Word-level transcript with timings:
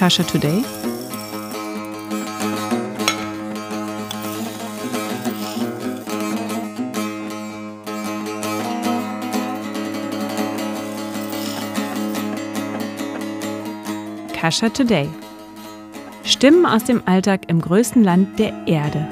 Kasha 0.00 0.22
Today? 0.22 0.64
Kasha 14.32 14.70
Today. 14.70 15.06
Stimmen 16.24 16.64
aus 16.64 16.84
dem 16.84 17.02
Alltag 17.04 17.50
im 17.50 17.60
größten 17.60 18.02
Land 18.02 18.38
der 18.38 18.54
Erde. 18.66 19.06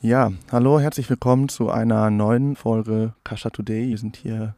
Ja, 0.00 0.30
hallo, 0.52 0.78
herzlich 0.78 1.10
willkommen 1.10 1.48
zu 1.48 1.70
einer 1.70 2.08
neuen 2.10 2.54
Folge 2.54 3.14
Kasha 3.24 3.50
Today. 3.50 3.88
Wir 3.88 3.98
sind 3.98 4.14
hier 4.14 4.54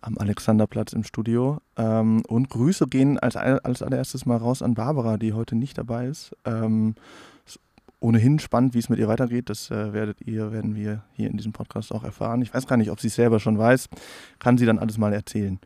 am 0.00 0.18
Alexanderplatz 0.18 0.92
im 0.92 1.04
Studio. 1.04 1.58
Ähm, 1.76 2.22
und 2.28 2.50
Grüße 2.50 2.86
gehen 2.86 3.18
als, 3.18 3.36
als 3.36 3.82
allererstes 3.82 4.26
mal 4.26 4.36
raus 4.36 4.62
an 4.62 4.74
Barbara, 4.74 5.16
die 5.16 5.32
heute 5.32 5.56
nicht 5.56 5.78
dabei 5.78 6.06
ist. 6.06 6.36
Ähm, 6.44 6.94
ist 7.46 7.60
ohnehin 8.00 8.38
spannend, 8.38 8.74
wie 8.74 8.78
es 8.78 8.88
mit 8.88 8.98
ihr 8.98 9.08
weitergeht. 9.08 9.50
Das 9.50 9.70
äh, 9.70 9.92
werdet 9.92 10.20
ihr, 10.22 10.52
werden 10.52 10.74
wir 10.74 11.02
hier 11.12 11.30
in 11.30 11.36
diesem 11.36 11.52
Podcast 11.52 11.92
auch 11.92 12.04
erfahren. 12.04 12.42
Ich 12.42 12.52
weiß 12.52 12.66
gar 12.66 12.76
nicht, 12.76 12.90
ob 12.90 13.00
sie 13.00 13.08
es 13.08 13.14
selber 13.14 13.40
schon 13.40 13.58
weiß. 13.58 13.88
Kann 14.38 14.58
sie 14.58 14.66
dann 14.66 14.78
alles 14.78 14.98
mal 14.98 15.12
erzählen. 15.12 15.58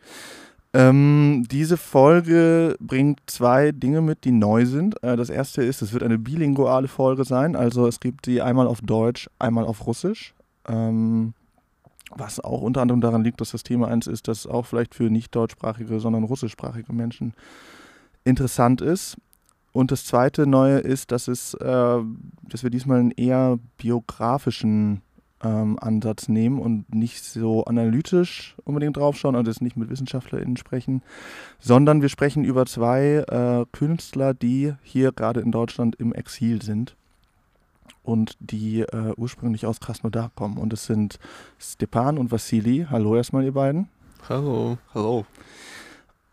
Ähm, 0.73 1.45
diese 1.51 1.77
Folge 1.77 2.77
bringt 2.79 3.21
zwei 3.27 3.73
Dinge 3.73 4.03
mit, 4.03 4.25
die 4.25 4.31
neu 4.31 4.67
sind. 4.67 5.03
Äh, 5.03 5.17
das 5.17 5.29
erste 5.29 5.63
ist, 5.65 5.83
es 5.83 5.93
wird 5.93 6.05
eine 6.05 6.19
bilinguale 6.19 6.87
Folge 6.87 7.25
sein. 7.25 7.57
Also 7.57 7.89
es 7.89 7.99
gibt 7.99 8.27
die 8.27 8.41
einmal 8.41 8.69
auf 8.69 8.81
Deutsch, 8.81 9.29
einmal 9.39 9.65
auf 9.65 9.87
Russisch. 9.87 10.33
Ähm, 10.69 11.35
was 12.11 12.41
auch 12.41 12.61
unter 12.61 12.83
anderem 12.83 13.01
daran 13.01 13.25
liegt, 13.25 13.41
dass 13.41 13.53
das 13.53 13.63
Thema 13.63 13.89
eins 13.89 14.07
ist, 14.07 14.29
das 14.29 14.47
auch 14.47 14.67
vielleicht 14.67 14.95
für 14.95 15.11
nicht 15.11 15.35
deutschsprachige, 15.35 16.01
sondern 16.01 16.25
russischsprachige 16.25 16.93
Menschen 16.93 17.35
interessant 18.25 18.81
ist. 18.81 19.17
Und 19.73 19.93
das 19.93 20.05
zweite 20.05 20.47
Neue 20.47 20.79
ist, 20.79 21.13
dass, 21.13 21.29
es, 21.29 21.55
äh, 21.55 21.99
dass 22.49 22.63
wir 22.63 22.71
diesmal 22.71 22.99
einen 22.99 23.13
eher 23.13 23.59
biografischen 23.77 25.03
ähm, 25.43 25.79
Ansatz 25.81 26.29
nehmen 26.29 26.59
und 26.59 26.93
nicht 26.93 27.25
so 27.25 27.65
analytisch 27.65 28.57
unbedingt 28.65 28.97
draufschauen 28.97 29.37
und 29.37 29.47
jetzt 29.47 29.63
nicht 29.63 29.77
mit 29.77 29.89
WissenschaftlerInnen 29.89 30.57
sprechen, 30.57 31.03
sondern 31.61 32.03
wir 32.03 32.09
sprechen 32.09 32.45
über 32.45 32.67
zwei 32.67 33.25
äh, 33.29 33.65
Künstler, 33.73 34.35
die 34.35 34.75
hier 34.83 35.13
gerade 35.13 35.41
in 35.41 35.53
Deutschland 35.53 35.97
im 35.97 36.13
Exil 36.13 36.61
sind 36.63 36.97
und 38.03 38.37
die 38.41 38.81
äh, 38.81 39.13
ursprünglich 39.17 39.67
aus 39.67 39.81
Krasnodar 39.81 40.31
kommen. 40.35 40.59
Und 40.59 40.73
es 40.73 40.87
sind 40.87 41.19
Stepan 41.59 42.19
und 42.19 42.33
Vassili. 42.33 42.87
Hallo 42.91 43.17
erstmal, 43.17 43.45
ihr 43.45 43.53
beiden. 43.53 43.89
Hallo. 44.29 44.79
Hallo. 44.95 45.25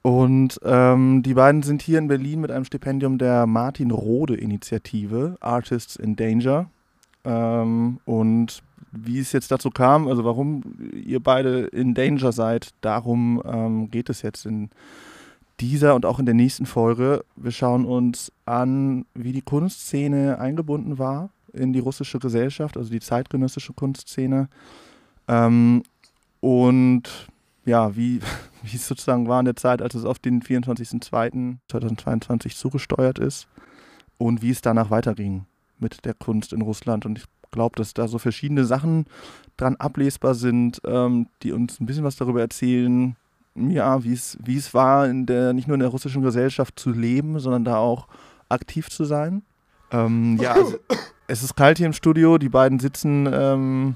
Und 0.02 0.60
ähm, 0.64 1.22
die 1.24 1.34
beiden 1.34 1.64
sind 1.64 1.82
hier 1.82 2.00
in 2.00 2.08
Berlin 2.08 2.40
mit 2.40 2.52
einem 2.52 2.66
Stipendium 2.66 3.18
der 3.18 3.46
Martin 3.46 3.92
Rode 3.92 4.36
Initiative, 4.36 5.36
Artists 5.42 5.98
in 5.98 6.16
Danger. 6.16 6.70
Ähm, 7.26 8.00
und 8.06 8.64
wie 8.92 9.20
es 9.20 9.34
jetzt 9.34 9.52
dazu 9.52 9.70
kam, 9.70 10.08
also 10.08 10.24
warum 10.24 10.64
ihr 10.94 11.22
beide 11.22 11.66
in 11.68 11.94
Danger 11.94 12.32
seid, 12.32 12.70
darum 12.82 13.42
ähm, 13.46 13.92
geht 13.92 14.10
es 14.10 14.22
jetzt 14.22 14.46
in 14.46 14.70
dieser 15.60 15.96
und 15.96 16.06
auch 16.06 16.20
in 16.20 16.26
der 16.26 16.36
nächsten 16.36 16.66
Folge. 16.66 17.26
Wir 17.36 17.52
schauen 17.52 17.86
uns 17.86 18.32
an, 18.46 19.06
wie 19.14 19.34
die 19.34 19.42
Kunstszene 19.42 20.40
eingebunden 20.40 20.98
war 20.98 21.32
in 21.58 21.74
die 21.74 21.80
russische 21.80 22.20
Gesellschaft, 22.20 22.78
also 22.78 22.90
die 22.90 23.00
zeitgenössische 23.00 23.74
Kunstszene. 23.74 24.50
Ähm, 25.28 25.84
und 26.40 27.04
ja, 27.66 27.96
wie, 27.96 28.20
wie 28.64 28.76
es 28.76 28.88
sozusagen 28.88 29.28
war 29.28 29.40
in 29.40 29.46
der 29.46 29.56
Zeit, 29.56 29.82
als 29.82 29.96
es 29.96 30.06
auf 30.06 30.20
den 30.20 30.42
24.02.2022 30.42 32.56
zugesteuert 32.56 33.20
ist 33.20 33.48
und 34.18 34.42
wie 34.42 34.52
es 34.52 34.62
danach 34.62 34.90
weiterging 34.90 35.46
mit 35.80 36.06
der 36.06 36.14
Kunst 36.14 36.54
in 36.54 36.62
Russland. 36.62 37.06
Und 37.06 37.20
ich 37.20 37.26
glaube, 37.52 37.76
dass 37.78 37.94
da 37.94 38.08
so 38.08 38.18
verschiedene 38.18 38.66
Sachen 38.66 39.06
dran 39.58 39.76
ablesbar 39.76 40.36
sind, 40.36 40.82
ähm, 40.86 41.28
die 41.44 41.52
uns 41.52 41.80
ein 41.80 41.86
bisschen 41.86 42.04
was 42.04 42.16
darüber 42.16 42.42
erzählen, 42.42 43.16
ja, 43.56 44.04
wie 44.04 44.14
es, 44.14 44.74
war, 44.74 45.08
in 45.08 45.26
der, 45.26 45.54
nicht 45.54 45.68
nur 45.68 45.76
in 45.76 45.82
der 45.82 45.90
russischen 45.90 46.22
Gesellschaft 46.22 46.80
zu 46.80 46.92
leben, 46.92 47.40
sondern 47.40 47.66
da 47.66 47.78
auch 47.78 48.08
aktiv 48.50 48.90
zu 48.90 49.06
sein. 49.06 49.44
Ähm, 49.92 50.38
ja, 50.40 50.54
also, 50.54 50.78
es 51.28 51.44
ist 51.44 51.56
kalt 51.56 51.78
hier 51.78 51.88
im 51.88 51.94
Studio, 51.94 52.38
die 52.38 52.50
beiden 52.50 52.80
sitzen 52.80 53.30
ähm, 53.32 53.96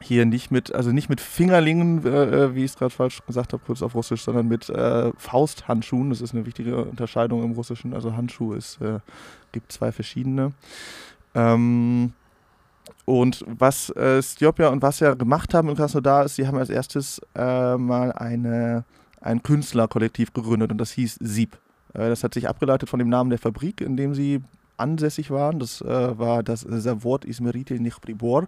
hier 0.00 0.26
nicht 0.26 0.50
mit, 0.50 0.74
also 0.74 0.92
nicht 0.92 1.08
mit 1.08 1.20
Fingerlingen, 1.20 2.04
äh, 2.04 2.44
äh 2.44 2.54
wie 2.54 2.64
ich 2.64 2.72
es 2.72 2.76
gerade 2.76 2.90
falsch 2.90 3.20
gesagt 3.26 3.52
habe, 3.52 3.62
kurz 3.64 3.82
auf 3.82 3.94
Russisch, 3.94 4.22
sondern 4.22 4.48
mit 4.48 4.68
äh, 4.68 5.12
Fausthandschuhen. 5.16 6.10
Das 6.10 6.20
ist 6.20 6.34
eine 6.34 6.46
wichtige 6.46 6.84
Unterscheidung 6.84 7.42
im 7.44 7.52
Russischen. 7.52 7.94
Also 7.94 8.14
Handschuh 8.16 8.52
ist, 8.52 8.80
äh, 8.80 8.98
gibt 9.52 9.72
zwei 9.72 9.92
verschiedene. 9.92 10.52
Ähm, 11.34 12.12
und 13.04 13.44
was 13.46 13.90
äh, 13.90 14.22
Stjopja 14.22 14.68
und 14.68 14.82
was 14.82 15.00
ja 15.00 15.14
gemacht 15.14 15.54
haben 15.54 15.68
in 15.68 15.76
Krasnodar 15.76 16.24
ist, 16.24 16.36
sie 16.36 16.46
haben 16.46 16.58
als 16.58 16.70
erstes 16.70 17.20
äh, 17.34 17.76
mal 17.76 18.12
eine, 18.12 18.84
ein 19.20 19.42
Künstlerkollektiv 19.42 20.32
gegründet 20.32 20.70
und 20.70 20.78
das 20.78 20.90
hieß 20.92 21.18
Sieb. 21.20 21.58
Äh, 21.94 22.08
das 22.08 22.22
hat 22.22 22.34
sich 22.34 22.48
abgeleitet 22.48 22.88
von 22.88 22.98
dem 22.98 23.08
Namen 23.08 23.30
der 23.30 23.38
Fabrik, 23.38 23.80
in 23.80 23.96
dem 23.96 24.14
sie 24.14 24.42
ansässig 24.78 25.30
waren. 25.30 25.58
Das 25.58 25.80
äh, 25.80 26.18
war 26.18 26.42
das 26.42 26.66
Zavod 26.78 27.24
Izmeritil 27.24 27.80
Nichpribor, 27.80 28.46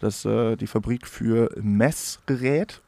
das 0.00 0.24
äh, 0.24 0.56
die 0.56 0.66
Fabrik 0.66 1.06
für 1.06 1.50
Messgerät. 1.60 2.80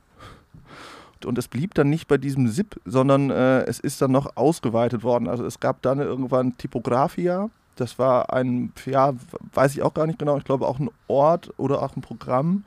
Und 1.24 1.36
es 1.38 1.48
blieb 1.48 1.74
dann 1.74 1.90
nicht 1.90 2.08
bei 2.08 2.16
diesem 2.16 2.48
SIP, 2.48 2.80
sondern 2.84 3.30
äh, 3.30 3.62
es 3.64 3.78
ist 3.78 4.00
dann 4.00 4.12
noch 4.12 4.36
ausgeweitet 4.36 5.02
worden. 5.02 5.28
Also 5.28 5.44
es 5.44 5.60
gab 5.60 5.82
dann 5.82 5.98
irgendwann 5.98 6.56
Typografia, 6.56 7.50
das 7.76 7.98
war 7.98 8.32
ein, 8.32 8.72
ja, 8.84 9.14
weiß 9.54 9.74
ich 9.74 9.82
auch 9.82 9.94
gar 9.94 10.06
nicht 10.06 10.18
genau, 10.18 10.36
ich 10.36 10.44
glaube 10.44 10.66
auch 10.66 10.78
ein 10.78 10.90
Ort 11.08 11.52
oder 11.56 11.82
auch 11.82 11.96
ein 11.96 12.02
Programm, 12.02 12.64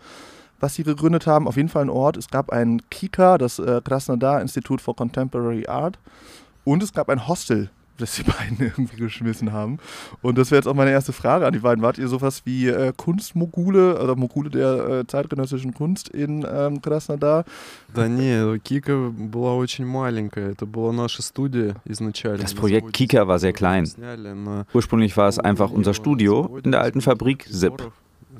was 0.59 0.75
sie 0.75 0.83
gegründet 0.83 1.27
haben. 1.27 1.47
Auf 1.47 1.55
jeden 1.55 1.69
Fall 1.69 1.83
ein 1.83 1.89
Ort. 1.89 2.17
Es 2.17 2.29
gab 2.29 2.51
ein 2.51 2.81
KIKA, 2.89 3.37
das 3.37 3.59
äh, 3.59 3.81
Krasnodar 3.83 4.41
Institute 4.41 4.81
for 4.81 4.95
Contemporary 4.95 5.67
Art. 5.67 5.99
Und 6.63 6.81
es 6.81 6.93
gab 6.93 7.09
ein 7.09 7.27
Hostel, 7.27 7.69
das 7.98 8.14
die 8.14 8.22
beiden 8.22 8.58
irgendwie 8.60 8.96
geschmissen 8.96 9.52
haben. 9.52 9.78
Und 10.22 10.38
das 10.38 10.50
wäre 10.50 10.60
jetzt 10.60 10.66
auch 10.66 10.74
meine 10.74 10.90
erste 10.90 11.12
Frage 11.12 11.46
an 11.46 11.52
die 11.52 11.58
beiden. 11.58 11.82
Wart 11.82 11.98
ihr 11.98 12.08
sowas 12.08 12.42
wie 12.44 12.68
äh, 12.68 12.92
Kunstmogule 12.96 14.00
oder 14.00 14.16
Mogule 14.16 14.50
der 14.50 14.88
äh, 14.88 15.06
zeitgenössischen 15.06 15.74
Kunst 15.74 16.08
in 16.08 16.46
ähm, 16.50 16.80
Krasnodar? 16.80 17.44
Да 17.94 18.08
не, 18.08 18.58
Кика 18.60 19.10
была 19.10 19.54
очень 19.56 19.84
маленькая. 19.84 20.52
Это 20.52 20.66
была 20.66 20.92
наша 20.92 21.22
студия 21.22 21.74
изначально. 21.84 22.42
Das 22.42 22.54
Projekt 22.54 22.92
Kika 22.92 23.26
war 23.26 23.38
sehr 23.38 23.52
klein. 23.52 23.88
Ursprünglich 24.72 25.16
war 25.16 25.28
es 25.28 25.38
einfach 25.38 25.70
unser 25.70 25.94
Studio 25.94 26.58
in 26.62 26.72
der 26.72 26.80
alten 26.80 27.00
Fabrik 27.00 27.46
SIP. 27.50 27.90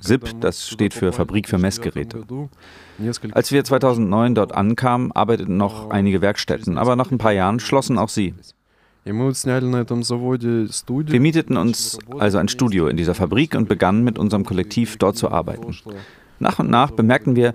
SIP, 0.00 0.40
das 0.40 0.68
steht 0.68 0.94
für 0.94 1.12
Fabrik 1.12 1.48
für 1.48 1.58
Messgeräte. 1.58 2.22
Als 3.32 3.50
wir 3.50 3.64
2009 3.64 4.36
dort 4.36 4.52
ankamen, 4.52 5.10
arbeiteten 5.10 5.56
noch 5.56 5.90
einige 5.90 6.20
Werkstätten, 6.20 6.78
aber 6.78 6.94
nach 6.94 7.10
ein 7.10 7.18
paar 7.18 7.32
Jahren 7.32 7.58
schlossen 7.58 7.98
auch 7.98 8.08
sie. 8.08 8.34
Wir 9.05 9.13
mieteten 11.19 11.57
uns 11.57 11.99
also 12.19 12.37
ein 12.37 12.47
Studio 12.47 12.87
in 12.87 12.95
dieser 12.95 13.13
Fabrik 13.13 13.55
und 13.55 13.67
begannen 13.67 14.05
mit 14.05 14.17
unserem 14.17 14.45
Kollektiv 14.45 14.95
dort 14.97 15.17
zu 15.17 15.29
arbeiten. 15.29 15.75
Nach 16.39 16.59
und 16.59 16.69
nach 16.69 16.91
bemerkten 16.91 17.35
wir 17.35 17.53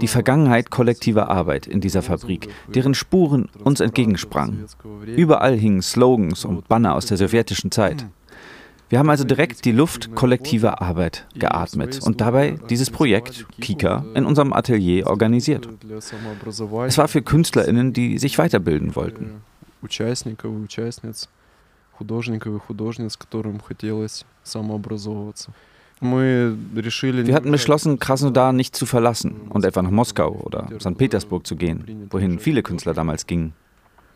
die 0.00 0.06
Vergangenheit 0.08 0.70
kollektiver 0.70 1.30
Arbeit 1.30 1.66
in 1.66 1.80
dieser 1.80 2.02
Fabrik, 2.02 2.48
deren 2.68 2.94
Spuren 2.94 3.48
uns 3.64 3.80
entgegensprangen. 3.80 4.66
Überall 5.06 5.56
hingen 5.56 5.82
Slogans 5.82 6.44
und 6.44 6.68
Banner 6.68 6.94
aus 6.94 7.06
der 7.06 7.16
sowjetischen 7.16 7.72
Zeit. 7.72 8.06
Wir 8.88 8.98
haben 9.00 9.10
also 9.10 9.24
direkt 9.24 9.64
die 9.64 9.72
Luft 9.72 10.14
kollektiver 10.14 10.80
Arbeit 10.80 11.26
geatmet 11.34 12.00
und 12.04 12.20
dabei 12.20 12.58
dieses 12.70 12.90
Projekt 12.90 13.46
Kika 13.60 14.04
in 14.14 14.26
unserem 14.26 14.52
Atelier 14.52 15.08
organisiert. 15.08 15.68
Es 16.86 16.98
war 16.98 17.08
für 17.08 17.22
KünstlerInnen, 17.22 17.92
die 17.92 18.18
sich 18.18 18.38
weiterbilden 18.38 18.94
wollten 18.94 19.42
участников 19.83 20.51
и 20.51 20.63
участниц, 20.63 21.29
художников 21.93 22.55
и 22.55 22.59
художниц, 22.59 23.17
которым 23.17 23.59
хотелось 23.59 24.25
самообразовываться. 24.43 25.51
Wir 26.01 27.35
hatten 27.35 27.51
beschlossen, 27.51 27.99
Krasnodar 27.99 28.53
nicht 28.53 28.73
zu 28.73 28.85
verlassen 28.85 29.41
und 29.49 29.65
etwa 29.65 29.81
nach 29.81 29.91
Moskau 29.91 30.31
oder 30.31 30.69
St. 30.79 30.97
Petersburg 30.97 31.45
zu 31.45 31.57
gehen, 31.57 32.07
wohin 32.09 32.39
viele 32.39 32.63
Künstler 32.63 32.93
damals 32.93 33.27
gingen, 33.27 33.53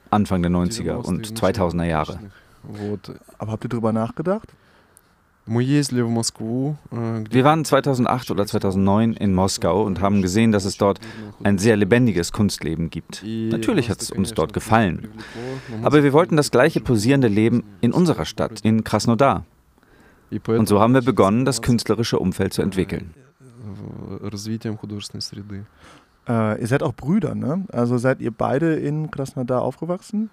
Anfang 0.10 0.42
der 0.42 0.52
90er 0.52 0.94
und 0.94 1.28
2000er 1.28 1.84
Jahre. 1.84 2.20
Aber 3.38 3.52
habt 3.52 3.66
ihr 3.66 3.70
darüber 3.70 3.92
nachgedacht? 3.92 4.48
Wir 7.31 7.45
waren 7.45 7.65
2008 7.65 8.31
oder 8.31 8.47
2009 8.47 9.15
in 9.15 9.35
Moskau 9.35 9.83
und 9.83 10.01
haben 10.01 10.23
gesehen, 10.23 10.53
dass 10.53 10.65
es 10.65 10.77
dort 10.77 11.01
ein 11.43 11.59
sehr 11.59 11.77
lebendiges 11.77 12.33
Kunstleben 12.33 12.91
gibt. 12.91 13.23
Natürlich 13.25 13.91
hat 13.91 14.03
es 14.03 14.11
uns 14.11 14.33
dort 14.35 14.53
gefallen. 14.53 15.09
Aber 15.83 16.03
wir 16.03 16.13
wollten 16.13 16.37
das 16.37 16.51
gleiche 16.51 16.81
posierende 16.81 17.29
Leben 17.29 17.65
in 17.81 17.93
unserer 17.93 18.25
Stadt, 18.25 18.61
in 18.63 18.85
Krasnodar. 18.85 19.45
Und 20.59 20.69
so 20.69 20.81
haben 20.81 20.93
wir 20.95 21.01
begonnen, 21.03 21.45
das 21.47 21.63
künstlerische 21.63 22.19
Umfeld 22.19 22.53
zu 22.53 22.61
entwickeln. 22.63 23.15
Äh, 26.29 26.61
ihr 26.61 26.67
seid 26.67 26.83
auch 26.83 26.93
Brüder, 26.93 27.35
ne? 27.35 27.65
Also 27.73 27.97
seid 27.97 28.21
ihr 28.21 28.31
beide 28.31 28.75
in 28.75 29.11
Krasnodar 29.11 29.63
aufgewachsen? 29.63 30.29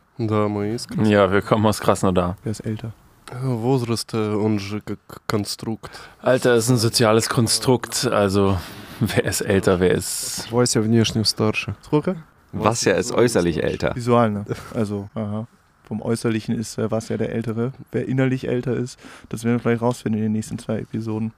Ja, 1.05 1.31
wir 1.31 1.41
kommen 1.41 1.65
aus 1.65 1.79
Krasnodar. 1.79 2.35
Wer 2.43 2.51
ist 2.51 2.59
älter? 2.59 2.91
Возраст, 3.32 4.12
э, 4.14 4.34
он 4.34 4.58
же 4.58 4.80
как 4.80 4.98
конструкт. 5.26 5.90
Alter 6.20 6.56
ist 6.56 6.68
ein 6.68 6.78
soziales 6.78 7.28
Konstrukt, 7.28 8.06
also 8.06 8.58
wer 9.00 9.24
ist 9.24 9.40
älter, 9.40 9.78
wer 9.78 9.92
ist. 9.92 10.48
Вася 10.50 10.80
внешне 10.80 11.24
старше. 11.24 11.76
Sruke? 11.82 12.16
Was 12.52 12.84
ja 12.84 12.94
ist 12.94 13.12
äußerlich 13.12 13.62
älter. 13.62 13.94
Visual, 13.94 14.30
ne? 14.30 14.44
Also, 14.74 15.08
aha. 15.14 15.46
Vom 15.84 16.02
Äußerlichen 16.02 16.54
ist 16.56 16.78
äh, 16.78 16.90
was 16.90 17.08
ja 17.08 17.16
der 17.16 17.30
Ältere. 17.30 17.72
Wer 17.92 18.08
innerlich 18.08 18.48
älter 18.48 18.74
ist, 18.74 18.98
das 19.28 19.44
werden 19.44 19.56
wir 19.56 19.60
vielleicht 19.60 19.82
rausfinden 19.82 20.18
in 20.18 20.26
den 20.26 20.32
nächsten 20.32 20.58
zwei 20.58 20.78
Episoden. 20.78 21.32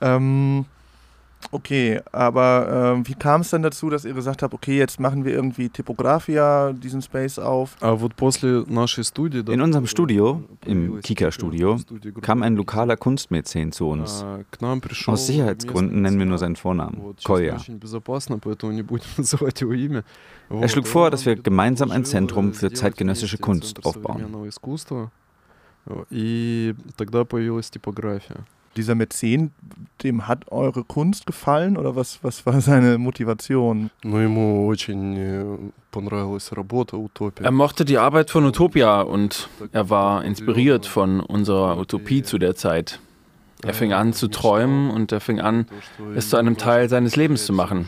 Ähm, 0.00 0.66
okay, 1.52 2.00
aber 2.12 2.94
ähm, 2.96 3.06
wie 3.08 3.14
kam 3.14 3.42
es 3.42 3.50
dann 3.50 3.62
dazu, 3.62 3.88
dass 3.90 4.04
ihr 4.04 4.12
gesagt 4.12 4.42
habt, 4.42 4.52
okay, 4.52 4.76
jetzt 4.76 4.98
machen 5.00 5.24
wir 5.24 5.32
irgendwie 5.32 5.68
Typografia, 5.68 6.72
diesen 6.72 7.00
Space 7.00 7.38
auf? 7.38 7.76
А 7.80 7.92
вот 7.94 8.14
после 8.16 8.64
нашей 8.66 9.04
студии... 9.04 9.42
да, 9.42 9.52
In 9.52 9.60
unserem 9.62 9.86
Studio, 9.86 10.42
im 10.66 10.76
появилась 11.00 11.04
Kika-Studio, 11.04 11.78
студия 11.78 12.10
группы 12.12 12.26
kam 12.26 12.42
ein 12.42 12.54
Kika. 12.54 12.58
lokaler 12.58 12.96
Kunstmäzen 12.96 13.72
zu 13.72 13.88
uns. 13.88 14.22
А, 14.22 14.42
К 14.50 14.60
нам 14.60 14.80
пришел 14.80 15.14
Aus 15.14 15.26
Sicherheitsgründen 15.26 16.02
nennen 16.02 16.18
wir 16.18 16.26
nur 16.26 16.38
seinen 16.38 16.56
Vornamen, 16.56 16.98
Вот, 17.00 17.18
честно, 17.18 17.34
Kolja. 17.34 17.54
очень 17.56 17.78
безопасно, 17.78 18.38
поэтому 18.38 18.72
не 18.72 18.82
будем 18.82 19.06
называть 19.16 19.60
его 19.60 19.72
имя. 19.72 20.04
Er 20.50 20.68
schlug 20.68 20.86
vor, 20.86 21.10
dass 21.10 21.24
wir 21.24 21.36
gemeinsam 21.36 21.90
ein 21.92 22.04
Zentrum 22.04 22.52
für 22.52 22.72
zeitgenössische 22.72 23.38
Kunst 23.38 23.84
aufbauen. 23.86 24.46
Искусства. 24.48 25.10
И 26.10 26.74
тогда 26.96 27.24
появилась 27.24 27.70
типография. 27.70 28.44
dieser 28.75 28.95
Mäzen, 28.95 29.51
dem 30.03 30.27
hat 30.27 30.51
eure 30.51 30.83
Kunst 30.83 31.25
gefallen 31.25 31.77
oder 31.77 31.95
was, 31.95 32.23
was 32.23 32.45
war 32.45 32.59
seine 32.61 32.97
Motivation? 32.97 33.89
Er 37.45 37.51
mochte 37.51 37.85
die 37.85 37.97
Arbeit 37.97 38.29
von 38.29 38.45
Utopia 38.45 39.01
und 39.01 39.49
er 39.71 39.89
war 39.89 40.23
inspiriert 40.23 40.85
von 40.85 41.19
unserer 41.19 41.77
Utopie 41.77 42.23
zu 42.23 42.37
der 42.37 42.55
Zeit. 42.55 42.99
Er 43.63 43.73
fing 43.73 43.93
an 43.93 44.11
zu 44.11 44.27
träumen 44.27 44.89
und 44.89 45.11
er 45.11 45.21
fing 45.21 45.39
an, 45.39 45.67
es 46.15 46.29
zu 46.29 46.37
einem 46.37 46.57
Teil 46.57 46.89
seines 46.89 47.15
Lebens 47.15 47.45
zu 47.45 47.53
machen. 47.53 47.87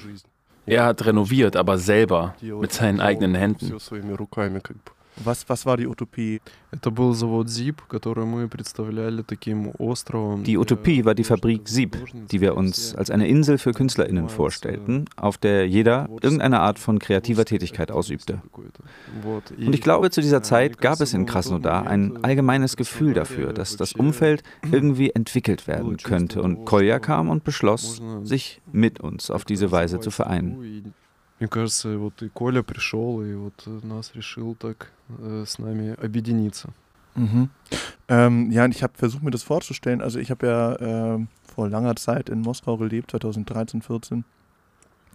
Er 0.66 0.86
hat 0.86 1.06
renoviert, 1.06 1.56
aber 1.56 1.78
selber, 1.78 2.36
mit 2.42 2.72
seinen 2.72 3.00
eigenen 3.02 3.36
Händen. 3.36 3.74
Was, 5.24 5.48
was 5.48 5.66
war 5.66 5.78
die 5.78 5.88
Utopie? 5.88 6.42
Die 10.44 10.58
Utopie 10.58 11.06
war 11.06 11.16
die 11.16 11.24
Fabrik 11.24 11.68
Sieb, 11.70 11.98
die 12.32 12.42
wir 12.42 12.56
uns 12.56 12.94
als 12.96 13.10
eine 13.10 13.28
Insel 13.28 13.58
für 13.58 13.72
KünstlerInnen 13.72 14.28
vorstellten, 14.28 15.06
auf 15.16 15.38
der 15.38 15.68
jeder 15.68 16.10
irgendeine 16.22 16.60
Art 16.60 16.80
von 16.80 17.00
kreativer 17.00 17.46
Tätigkeit 17.46 17.92
ausübte. 17.92 18.42
Und 19.58 19.74
ich 19.74 19.82
glaube, 19.82 20.10
zu 20.12 20.22
dieser 20.22 20.44
Zeit 20.44 20.80
gab 20.80 21.00
es 21.00 21.14
in 21.14 21.26
Krasnodar 21.26 21.88
ein 21.88 22.24
allgemeines 22.24 22.76
Gefühl 22.76 23.14
dafür, 23.14 23.54
dass 23.54 23.78
das 23.78 23.94
Umfeld 23.94 24.44
irgendwie 24.72 25.12
entwickelt 25.12 25.68
werden 25.68 25.98
könnte. 25.98 26.42
Und 26.42 26.66
Kolja 26.66 27.00
kam 27.00 27.30
und 27.30 27.44
beschloss, 27.44 28.02
sich 28.24 28.62
mit 28.72 29.00
uns 29.00 29.32
auf 29.32 29.46
diese 29.46 29.72
Weise 29.72 30.00
zu 30.00 30.12
vereinen. 30.12 30.94
Мне 31.39 31.49
кажется, 31.49 31.97
вот 31.97 32.23
и 32.23 32.29
Коля 32.29 32.63
пришел, 32.63 33.23
и 33.23 33.35
вот 33.35 33.63
э, 33.67 33.81
нас 33.83 34.13
решил 34.15 34.55
так 34.55 34.93
э, 35.09 35.45
с 35.47 35.59
нами 35.59 35.97
объединиться. 36.03 36.71
Mhm. 37.17 37.51
Ähm, 38.09 38.51
ja, 38.51 38.65
und 38.65 38.75
ich 38.75 38.83
habe 38.83 38.93
versucht, 38.97 39.23
mir 39.23 39.31
das 39.31 39.43
vorzustellen. 39.43 40.01
Also 40.01 40.19
ich 40.19 40.31
habe 40.31 40.47
ja 40.47 40.81
ähm, 40.81 41.29
vor 41.55 41.69
langer 41.69 41.97
Zeit 41.97 42.29
in 42.29 42.41
Moskau 42.41 42.77
gelebt, 42.77 43.11
2013, 43.11 43.83
14. 43.83 44.25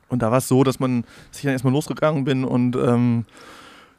Und 0.08 0.22
da 0.22 0.32
war 0.32 0.38
es 0.38 0.48
so, 0.48 0.64
dass 0.64 0.80
man 0.80 1.04
dass 1.30 1.40
ich 1.40 1.44
dann 1.44 1.54
erstmal 1.54 1.74
losgegangen 1.74 2.24
bin 2.24 2.44
und 2.44 2.76
ähm, 2.76 3.26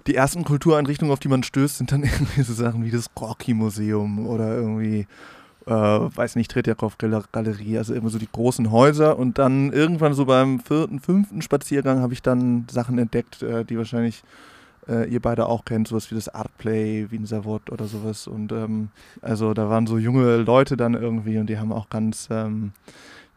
die 0.06 0.14
ersten 0.14 0.44
Kultureinrichtungen, 0.44 1.12
auf 1.12 1.18
die 1.18 1.28
man 1.28 1.42
stößt, 1.42 1.78
sind 1.78 1.92
dann 1.92 2.02
irgendwie 2.04 2.42
so 2.42 2.54
Sachen 2.54 2.84
wie 2.84 2.90
das 2.90 3.12
Gorki-Museum 3.14 4.26
oder 4.26 4.54
irgendwie, 4.54 5.06
äh, 5.65 5.71
weiß 5.71 6.35
nicht, 6.35 6.51
Tretjakow-Galerie, 6.51 7.77
also 7.77 7.93
irgendwie 7.93 8.11
so 8.11 8.19
die 8.19 8.31
großen 8.31 8.71
Häuser. 8.71 9.17
Und 9.17 9.37
dann 9.37 9.71
irgendwann 9.71 10.13
so 10.13 10.25
beim 10.25 10.59
vierten, 10.59 10.99
fünften 10.99 11.41
Spaziergang 11.41 11.99
habe 12.01 12.13
ich 12.13 12.21
dann 12.21 12.67
Sachen 12.69 12.97
entdeckt, 12.97 13.43
äh, 13.43 13.63
die 13.65 13.77
wahrscheinlich 13.77 14.23
äh, 14.87 15.09
ihr 15.09 15.21
beide 15.21 15.47
auch 15.47 15.65
kennt, 15.65 15.87
sowas 15.87 16.09
wie 16.11 16.15
das 16.15 16.29
Artplay, 16.29 17.07
wie 17.09 17.17
ein 17.17 17.25
Savot 17.25 17.69
oder 17.71 17.85
sowas. 17.85 18.27
Und 18.27 18.51
ähm, 18.51 18.89
also 19.21 19.53
da 19.53 19.69
waren 19.69 19.87
so 19.87 19.97
junge 19.97 20.37
Leute 20.37 20.77
dann 20.77 20.93
irgendwie 20.93 21.37
und 21.37 21.47
die 21.47 21.57
haben 21.57 21.71
auch 21.71 21.89
ganz, 21.89 22.27
ähm, 22.31 22.71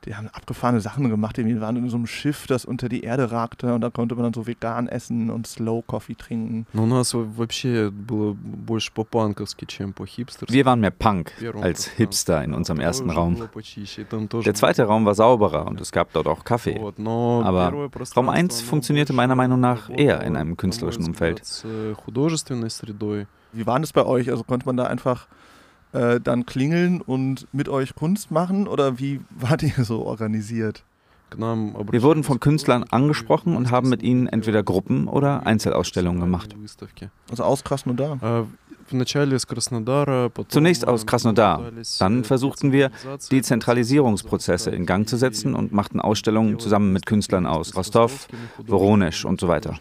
die 0.05 0.15
haben 0.15 0.29
abgefahrene 0.29 0.79
Sachen 0.79 1.09
gemacht. 1.09 1.35
Die 1.37 1.59
waren 1.59 1.75
in 1.75 1.89
so 1.89 1.97
einem 1.97 2.07
Schiff, 2.07 2.47
das 2.47 2.63
unter 2.63 2.87
die 2.87 3.01
Erde 3.03 3.31
ragte 3.31 3.73
und 3.73 3.81
da 3.81 3.89
konnte 3.89 4.15
man 4.15 4.23
dann 4.23 4.33
so 4.33 4.47
vegan 4.47 4.87
essen 4.87 5.29
und 5.29 5.45
Slow 5.45 5.83
Coffee 5.85 6.15
trinken. 6.15 6.65
Но 6.73 6.83
у 6.83 6.85
нас 6.85 7.13
во- 7.13 7.25
вообще 7.37 7.89
было 7.91 8.33
больше 8.33 8.91
по-панковски, 8.93 9.65
чем 9.65 9.91
по-хипстерски. 9.93 10.53
Wir 10.53 10.63
waren 10.65 10.79
mehr 10.79 10.91
Punk 10.91 11.31
Первом 11.39 11.63
als 11.63 11.85
пространстве. 11.89 12.05
Hipster 12.05 12.43
in 12.45 12.53
unserem 12.53 12.77
Второе 12.77 12.87
ersten 12.87 13.09
уже 13.09 13.17
Raum. 13.19 13.35
было 13.35 13.47
почище, 13.47 14.01
и 14.01 14.05
там 14.05 14.27
тоже 14.29 14.45
Der 14.45 14.53
zweite 14.55 14.83
Raum 14.85 15.05
war 15.05 15.15
sauberer 15.15 15.67
und 15.67 15.81
es 15.81 15.91
gab 15.91 16.13
dort 16.13 16.27
auch 16.27 16.45
Kaffee. 16.45 16.79
Вот, 16.79 16.97
но 16.97 17.41
Aber 17.45 17.69
первое 17.69 17.83
Raum 17.87 17.91
пространство, 17.91 18.31
1 18.33 18.59
оно 18.61 18.69
funktionierte 18.69 19.11
больше 19.13 19.17
meiner 19.17 19.35
Meinung 19.35 19.59
nach 19.59 19.89
работало, 19.89 19.97
eher 20.07 20.21
in 20.21 20.35
einem 20.37 20.37
на 20.37 20.45
мой 20.45 20.55
künstlerischen 20.55 21.01
взгляд, 21.01 21.39
Umfeld. 21.41 21.45
с 21.45 21.61
э, 21.65 21.93
художественной 21.95 22.69
средой. 22.69 23.27
Wie 23.51 23.65
war 23.65 23.79
das 23.79 23.91
bei 23.91 24.05
euch? 24.05 24.29
Also 24.31 24.43
konnte 24.45 24.65
man 24.65 24.77
da 24.77 24.85
einfach 24.85 25.27
äh, 25.94 26.20
dann 26.20 26.44
klingeln 26.44 27.00
und 27.00 27.46
mit 27.52 27.68
euch 27.68 27.94
Kunst 27.94 28.30
machen? 28.30 28.68
Oder 28.68 28.98
wie 28.98 29.20
wart 29.30 29.62
ihr 29.62 29.84
so 29.84 30.04
organisiert? 30.04 30.84
Wir 31.36 32.02
wurden 32.02 32.22
von 32.22 32.38
Künstlern 32.38 32.84
angesprochen 32.84 33.56
und 33.56 33.70
haben 33.70 33.88
mit 33.88 34.02
ihnen 34.02 34.26
entweder 34.28 34.62
Gruppen 34.62 35.08
oder 35.08 35.46
Einzelausstellungen 35.46 36.20
gemacht. 36.20 36.54
Also 37.30 37.42
aus 37.42 37.64
Krasnodar? 37.64 38.46
Zunächst 40.48 40.86
aus 40.86 41.06
Krasnodar. 41.06 41.72
Dann 41.98 42.22
versuchten 42.22 42.70
wir, 42.70 42.90
die 43.30 43.42
Zentralisierungsprozesse 43.42 44.70
in 44.70 44.86
Gang 44.86 45.08
zu 45.08 45.16
setzen 45.16 45.54
und 45.54 45.72
machten 45.72 46.00
Ausstellungen 46.00 46.58
zusammen 46.58 46.92
mit 46.92 47.06
Künstlern 47.06 47.46
aus 47.46 47.74
Rostov, 47.74 48.28
Voronezh 48.58 49.24
und 49.24 49.40
so 49.40 49.48
weiter. 49.48 49.78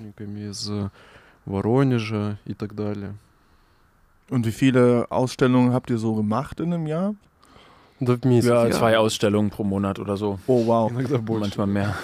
Und 4.30 4.46
wie 4.46 4.52
viele 4.52 5.08
Ausstellungen 5.10 5.74
habt 5.74 5.90
ihr 5.90 5.98
so 5.98 6.16
gemacht 6.16 6.60
in 6.60 6.74
einem 6.74 6.88
Jahr? 6.88 7.16
Ja, 8.00 8.72
zwei 8.72 8.98
Ausstellungen 8.98 9.50
pro 9.50 9.64
Monat 9.64 10.00
oder 10.00 10.18
so. 10.18 10.40
Oh, 10.48 10.66
wow. 10.66 10.92
Manchmal 10.92 11.68
mehr. 11.68 11.96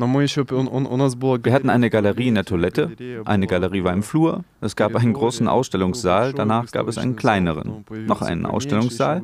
Wir 0.00 1.52
hatten 1.52 1.70
eine 1.70 1.90
Galerie 1.90 2.28
in 2.28 2.36
der 2.36 2.44
Toilette, 2.44 2.92
eine 3.24 3.48
Galerie 3.48 3.82
war 3.82 3.92
im 3.92 4.04
Flur, 4.04 4.44
es 4.60 4.76
gab 4.76 4.94
einen 4.94 5.12
großen 5.12 5.48
Ausstellungssaal, 5.48 6.32
danach 6.34 6.70
gab 6.70 6.86
es 6.86 6.98
einen 6.98 7.16
kleineren, 7.16 7.84
noch 8.06 8.22
einen 8.22 8.46
Ausstellungssaal 8.46 9.22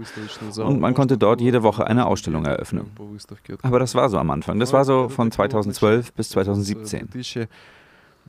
und 0.57 0.81
man 0.81 0.95
konnte 0.95 1.17
dort 1.17 1.41
jede 1.41 1.63
Woche 1.63 1.87
eine 1.87 2.07
Ausstellung 2.07 2.45
eröffnen. 2.45 2.91
Aber 3.63 3.79
das 3.79 3.95
war 3.95 4.09
so 4.09 4.19
am 4.19 4.33
Anfang, 4.33 4.59
das 4.59 4.73
war 4.73 4.85
so 4.85 5.09
von 5.09 5.31
2012 5.31 6.13
bis 6.13 6.31
2017. 6.31 7.09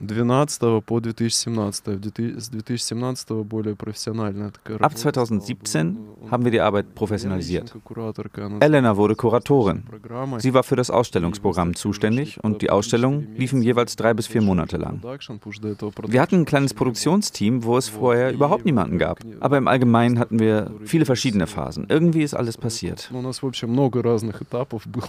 2012 0.03 0.81
по 0.81 0.99
2017. 1.01 1.97
В 1.97 2.01
две- 2.01 2.41
С 2.41 2.49
2017 2.49 3.45
более 3.45 3.77
профессиональная 3.77 4.51
такая 4.51 4.77
Ab 4.79 4.83
работа 4.85 5.03
2017 5.03 5.93
стала. 5.95 6.31
haben 6.31 6.45
wir 6.45 6.51
die 6.51 6.61
Arbeit 6.61 6.95
professionalisiert. 6.95 7.71
Кураторка, 7.85 8.47
она 8.47 8.61
Elena 8.61 8.97
wurde 8.97 9.15
Kuratorin. 9.15 9.83
Программа. 9.83 10.41
Sie 10.41 10.55
war 10.55 10.63
für 10.63 10.77
das 10.77 10.89
Ausstellungsprogramm 10.91 11.75
zuständig 11.75 12.39
und 12.43 12.63
die 12.63 12.71
Ausstellungen 12.71 13.35
liefen 13.37 13.61
jeweils 13.61 13.95
drei 13.95 14.15
bis 14.15 14.27
vier 14.27 14.41
Monate 14.41 14.79
lang. 14.79 15.03
Wir 15.03 16.23
hatten 16.23 16.37
ein 16.37 16.45
kleines 16.47 16.73
Produktionsteam, 16.73 17.65
wo 17.65 17.77
es 17.77 17.91
vorher 17.91 18.33
überhaupt 18.33 18.65
niemanden 18.65 18.97
gab. 18.97 19.21
Aber 19.41 19.59
im 19.59 19.69
Allgemeinen 19.69 20.19
hatten 20.19 20.39
wir 20.39 20.71
viele 20.87 21.05
verschiedene 21.05 21.47
Phasen. 21.47 21.85
Irgendwie 21.91 22.23
ist 22.23 22.33
alles 22.33 22.57
passiert. 22.57 23.11
У 23.13 23.21
нас 23.21 23.43
вообще 23.43 23.67
много 23.67 24.03
разных 24.03 24.41
этапов 24.41 24.87
было, 24.87 25.09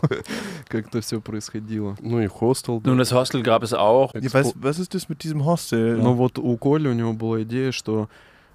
как 0.68 0.88
это 0.88 1.00
все 1.00 1.22
происходило. 1.22 1.96
Ну 2.02 2.20
и 2.20 2.28
хостел. 2.28 2.82
да. 2.82 2.90
Nun, 2.90 2.98
das 2.98 3.14
Hostel 3.14 3.42
gab 3.42 3.64
es 3.64 3.74
auch. 3.74 4.14
Ja, 4.16 4.34
was, 4.34 4.54
was 4.77 4.83
ist 4.83 4.95
das 4.95 5.09
mit 5.09 5.25
diesem 5.25 5.45
Hostel? 5.45 5.97
Но 5.97 6.15
вот 6.15 6.39
у 6.39 6.57
Коли, 6.57 6.89
у 6.89 6.93
него 6.93 7.13
была 7.13 7.43
идея, 7.43 7.73
что... 7.73 8.09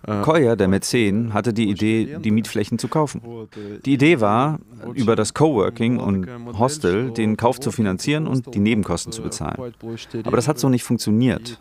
Äh, 0.08 0.22
Koyer, 0.22 0.56
der 0.56 0.68
Mäzen, 0.68 1.34
hatte 1.34 1.54
die 1.54 1.70
Idee, 1.70 2.18
die 2.20 2.32
Mietflächen 2.32 2.80
zu 2.80 2.88
kaufen. 2.88 3.22
Die 3.86 3.94
Idee 3.94 4.20
war, 4.20 4.60
über 4.94 5.16
das 5.16 5.34
Coworking 5.34 6.00
und 6.00 6.28
Hostel 6.58 7.12
den 7.12 7.38
Kauf 7.38 7.60
zu 7.60 7.72
finanzieren 7.72 8.28
und 8.28 8.54
die 8.54 8.60
Nebenkosten 8.60 9.12
zu 9.12 9.22
bezahlen. 9.22 9.74
Aber 10.24 10.36
das 10.36 10.48
hat 10.48 10.60
so 10.60 10.70
nicht 10.70 10.84
funktioniert. 10.84 11.60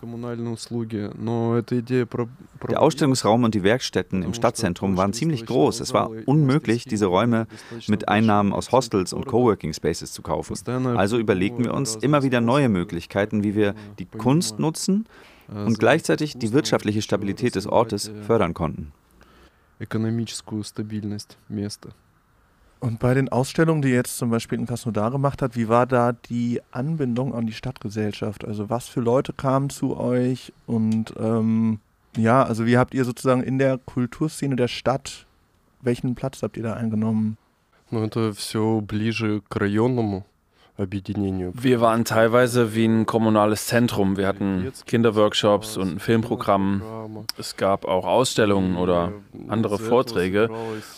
Der 2.69 2.83
Ausstellungsraum 2.83 3.45
und 3.45 3.55
die 3.55 3.63
Werkstätten 3.63 4.23
im 4.23 4.35
Stadtzentrum 4.35 4.97
waren 4.97 5.13
ziemlich 5.13 5.47
groß. 5.47 5.81
Es 5.81 5.93
war 5.93 6.11
unmöglich, 6.27 6.85
diese 6.85 7.07
Räume 7.07 7.47
mit 7.89 8.09
Einnahmen 8.09 8.53
aus 8.53 8.73
Hostels 8.73 9.13
und 9.13 9.27
Coworking 9.27 9.73
Spaces 9.73 10.13
zu 10.13 10.23
kaufen. 10.23 10.57
Also 10.97 11.19
überlegten 11.19 11.65
wir 11.65 11.75
uns 11.75 11.97
immer 11.97 12.23
wieder 12.23 12.41
neue 12.41 12.69
Möglichkeiten, 12.69 13.45
wie 13.45 13.55
wir 13.55 13.75
die 13.99 14.07
Kunst 14.07 14.59
nutzen, 14.59 15.07
und 15.50 15.78
gleichzeitig 15.80 16.38
die 16.38 16.52
wirtschaftliche 16.54 17.02
Stabilität 17.02 17.56
des 17.56 17.68
Ortes 17.68 18.12
fördern 18.26 18.54
konnten. 18.54 18.92
экономическую 19.80 20.64
стабильность 20.64 21.38
места. 21.50 21.90
Und 22.80 23.00
bei 23.00 23.14
den 23.14 23.30
Ausstellungen, 23.30 23.82
die 23.82 23.90
ihr 23.90 23.96
jetzt 23.96 24.18
zum 24.18 24.30
Beispiel 24.30 24.60
in 24.60 24.68
Krasnodar 24.68 25.10
gemacht 25.10 25.42
hat, 25.42 25.56
wie 25.56 25.70
war 25.70 25.86
da 25.88 26.12
die 26.12 26.62
Anbindung 26.72 27.34
an 27.34 27.48
die 27.48 27.54
Stadtgesellschaft? 27.54 28.46
Also 28.46 28.70
was 28.70 28.88
für 28.88 29.02
Leute 29.02 29.34
kamen 29.34 29.70
zu 29.70 29.98
euch 29.98 30.54
und 30.68 31.14
ähm, 31.18 31.80
ja, 32.16 32.44
also 32.44 32.66
wie 32.66 32.78
habt 32.78 32.94
ihr 32.94 33.04
sozusagen 33.04 33.42
in 33.44 33.58
der 33.58 33.78
Kulturszene 33.78 34.56
der 34.56 34.68
Stadt, 34.68 35.26
welchen 35.82 36.16
Platz 36.16 36.44
habt 36.44 36.58
ihr 36.58 36.64
da 36.64 36.74
eingenommen? 36.74 37.38
Ну, 37.92 38.04
это 38.04 38.34
все 38.34 38.82
ближе 38.82 39.42
к 39.48 39.56
районному 39.56 40.26
объединению. 40.80 41.52
Wir 41.54 41.82
waren 41.82 42.04
teilweise 42.06 42.76
wie 42.76 42.86
ein 42.86 43.06
kommunales 43.06 43.68
Zentrum. 43.68 44.18
Wir 44.18 44.28
hatten 44.28 44.72
Kinderworkshops 44.86 45.78
und 45.78 45.96
ein 45.96 46.00
Filmprogramm. 46.00 46.82
Es 47.38 47.56
gab 47.56 47.86
auch 47.86 48.06
Ausstellungen 48.06 48.76
oder 48.76 49.14
andere 49.48 49.78
Vorträge. 49.78 50.50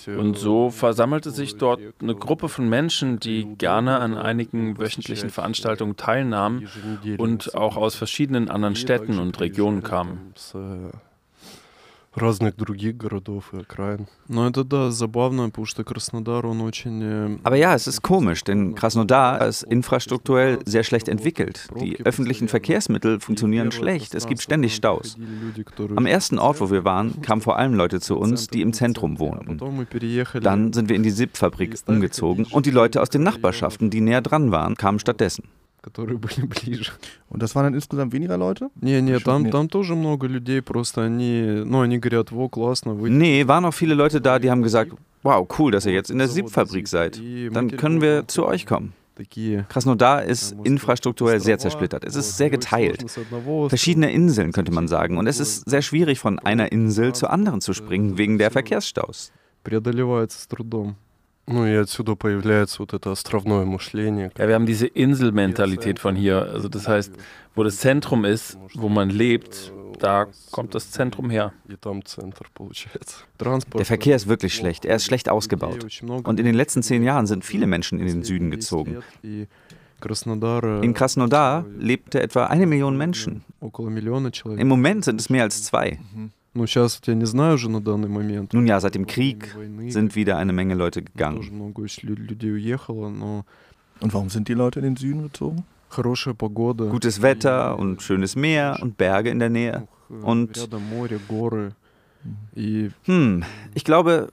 Und 0.07 0.37
so 0.37 0.69
versammelte 0.69 1.31
sich 1.31 1.57
dort 1.57 1.79
eine 2.01 2.15
Gruppe 2.15 2.49
von 2.49 2.67
Menschen, 2.67 3.19
die 3.19 3.45
gerne 3.57 3.99
an 3.99 4.17
einigen 4.17 4.77
wöchentlichen 4.79 5.29
Veranstaltungen 5.29 5.95
teilnahmen 5.95 6.67
und 7.17 7.55
auch 7.55 7.77
aus 7.77 7.95
verschiedenen 7.95 8.49
anderen 8.49 8.75
Städten 8.75 9.19
und 9.19 9.39
Regionen 9.39 9.83
kamen. 9.83 10.33
С 12.13 12.19
э, 12.19 12.19
разных 12.19 12.55
других 12.55 12.97
городов 12.97 13.53
и 13.53 13.57
окраин. 13.57 14.07
Ну, 14.27 14.49
это 14.49 14.63
да, 14.63 14.91
забавно, 14.91 15.49
потому 15.49 15.65
что 15.65 15.83
Краснодар, 15.83 16.45
он 16.45 16.61
очень... 16.61 17.01
э, 17.03 17.37
Aber 17.43 17.55
ja, 17.55 17.75
es 17.75 17.87
ist 17.87 18.01
komisch, 18.01 18.43
denn 18.43 18.75
Krasnodar 18.75 19.47
ist 19.47 19.63
infrastrukturell 19.63 20.59
sehr 20.65 20.83
schlecht 20.83 21.07
entwickelt. 21.07 21.67
Die 21.79 21.97
öffentlichen 22.05 22.47
Verkehrsmittel 22.47 23.19
funktionieren 23.19 23.71
schlecht, 23.71 24.15
es 24.15 24.25
gibt 24.27 24.41
ständig 24.41 24.75
Staus. 24.75 25.17
Am 25.95 26.05
ersten 26.05 26.39
Ort, 26.39 26.59
wo 26.59 26.71
wir 26.71 26.83
waren, 26.83 27.21
kamen 27.21 27.41
vor 27.41 27.57
allem 27.57 27.73
Leute 27.73 27.99
zu 27.99 28.17
uns, 28.17 28.47
die 28.47 28.61
im 28.61 28.73
Zentrum 28.73 29.19
wohnten. 29.19 29.59
Dann 30.41 30.73
sind 30.73 30.89
wir 30.89 30.95
in 30.95 31.03
die 31.03 31.11
SIP-Fabrik 31.11 31.75
umgezogen 31.85 32.45
und 32.45 32.65
die 32.65 32.71
Leute 32.71 33.01
aus 33.01 33.09
den 33.09 33.23
Nachbarschaften, 33.23 33.89
die 33.89 34.01
näher 34.01 34.21
dran 34.21 34.51
waren, 34.51 34.75
kamen 34.75 34.99
stattdessen. 34.99 35.43
которые 35.81 36.17
были 36.17 36.45
ближе. 36.45 36.91
Und 37.29 37.41
das 37.41 37.55
waren 37.55 37.65
dann 37.65 37.73
insgesamt 37.73 38.11
weniger 38.13 38.37
Leute? 38.37 38.69
Не, 38.81 39.01
не, 39.01 39.13
Schon 39.15 39.23
там, 39.23 39.43
нет. 39.43 39.51
там 39.51 39.69
тоже 39.69 39.95
много 39.95 40.27
людей, 40.27 40.61
просто 40.61 41.03
они, 41.03 41.63
ну, 41.65 41.81
они 41.81 41.97
говорят, 41.97 42.31
во, 42.31 42.49
классно, 42.49 42.93
вы... 42.93 43.09
Nee, 43.09 43.47
waren 43.47 43.65
auch 43.65 43.73
viele 43.73 43.95
Leute 43.95 44.19
da, 44.19 44.39
die 44.39 44.49
haben 44.49 44.63
gesagt, 44.63 44.91
wow, 45.23 45.47
cool, 45.57 45.71
dass 45.71 45.85
ihr 45.85 45.93
jetzt 45.93 46.09
in 46.09 46.17
der 46.17 46.27
SIP-Fabrik 46.27 46.87
seid. 46.87 47.21
Dann 47.51 47.71
können 47.71 48.01
wir 48.01 48.27
zu 48.27 48.45
euch 48.45 48.65
kommen. 48.65 48.93
Такие. 49.15 49.65
Krasnodar 49.69 50.25
ist 50.25 50.55
infrastrukturell 50.63 51.39
sehr 51.39 51.57
zersplittert. 51.57 52.03
Es 52.05 52.15
ist 52.15 52.37
sehr 52.37 52.51
geteilt. 52.51 53.03
Verschiedene 53.69 54.11
Inseln, 54.11 54.51
könnte 54.51 54.71
man 54.71 54.87
sagen. 54.87 55.17
Und 55.17 55.25
es 55.25 55.39
ist 55.39 55.67
sehr 55.67 55.81
schwierig, 55.81 56.19
von 56.19 56.37
einer 56.37 56.71
Insel 56.71 57.13
zur 57.13 57.31
anderen 57.31 57.61
zu 57.61 57.73
springen, 57.73 58.19
wegen 58.19 58.37
der 58.37 58.51
Verkehrsstaus. 58.51 59.31
преодолевается 59.67 60.39
с 60.39 60.47
трудом. 60.47 60.95
Ну 61.49 61.65
и 61.65 61.73
отсюда 61.75 62.15
появляется 62.15 62.79
вот 62.79 62.93
это 62.93 63.11
островное 63.11 63.63
мышление. 63.63 64.31
Ja, 64.37 64.47
wir 64.49 64.55
haben 64.55 64.65
diese 64.65 64.85
Inselmentalität 64.85 65.97
von 65.97 66.15
hier. 66.15 66.41
Also 66.53 66.67
das 66.67 66.87
heißt, 66.89 67.13
wo 67.55 67.63
das 67.63 67.77
Zentrum 67.77 68.25
ist, 68.25 68.57
wo 68.73 68.89
man 68.89 69.09
lebt, 69.09 69.71
da 69.99 70.27
kommt 70.51 70.75
das 70.75 70.91
Zentrum 70.91 71.29
her. 71.29 71.53
И 71.69 71.77
там 71.77 72.03
центр 72.03 72.47
получается. 72.53 73.23
Транспорт. 73.37 73.79
Der 73.79 73.85
Verkehr 73.85 74.17
ist 74.17 74.27
wirklich 74.27 74.53
schlecht. 74.55 74.83
Er 74.83 74.97
ist 74.97 75.05
schlecht 75.05 75.29
ausgebaut. 75.29 75.87
Und 76.03 76.39
in 76.39 76.45
den 76.45 76.53
letzten 76.53 76.83
zehn 76.83 77.01
Jahren 77.01 77.27
sind 77.27 77.45
viele 77.45 77.65
Menschen 77.65 77.99
in 77.99 78.07
den 78.07 78.23
Süden 78.23 78.51
gezogen. 78.51 78.97
И 79.23 79.47
Краснодар... 80.01 80.63
э, 80.63 80.85
In 80.85 80.93
Krasnodar 80.93 81.65
lebte 81.79 82.21
etwa 82.21 82.45
eine 82.47 82.67
Million 82.67 82.97
Menschen. 82.97 83.43
Около 83.61 83.89
миллиона 83.89 84.31
человек. 84.31 84.61
Im 84.61 84.67
Moment 84.67 85.05
sind 85.05 85.19
es 85.19 85.29
mehr 85.29 85.43
als 85.43 85.63
zwei. 85.63 85.97
Nun 88.52 88.66
ja, 88.66 88.78
seit 88.80 88.94
dem 88.94 89.06
Krieg 89.06 89.54
sind 89.88 90.14
wieder 90.14 90.36
eine 90.36 90.52
Menge 90.52 90.74
Leute 90.74 91.02
gegangen. 91.02 91.38
Und 94.00 94.12
warum 94.12 94.28
sind 94.28 94.48
die 94.48 94.54
Leute 94.54 94.80
in 94.80 94.84
den 94.84 94.96
Süden 94.96 95.22
gezogen? 95.22 95.64
Gutes 96.90 97.22
Wetter 97.22 97.78
und 97.78 98.02
schönes 98.02 98.36
Meer 98.36 98.78
und 98.82 98.96
Berge 98.98 99.30
in 99.30 99.38
der 99.38 99.50
Nähe. 99.50 99.88
Und. 100.22 100.56
Hm, 103.04 103.44
ich 103.74 103.84
glaube, 103.84 104.28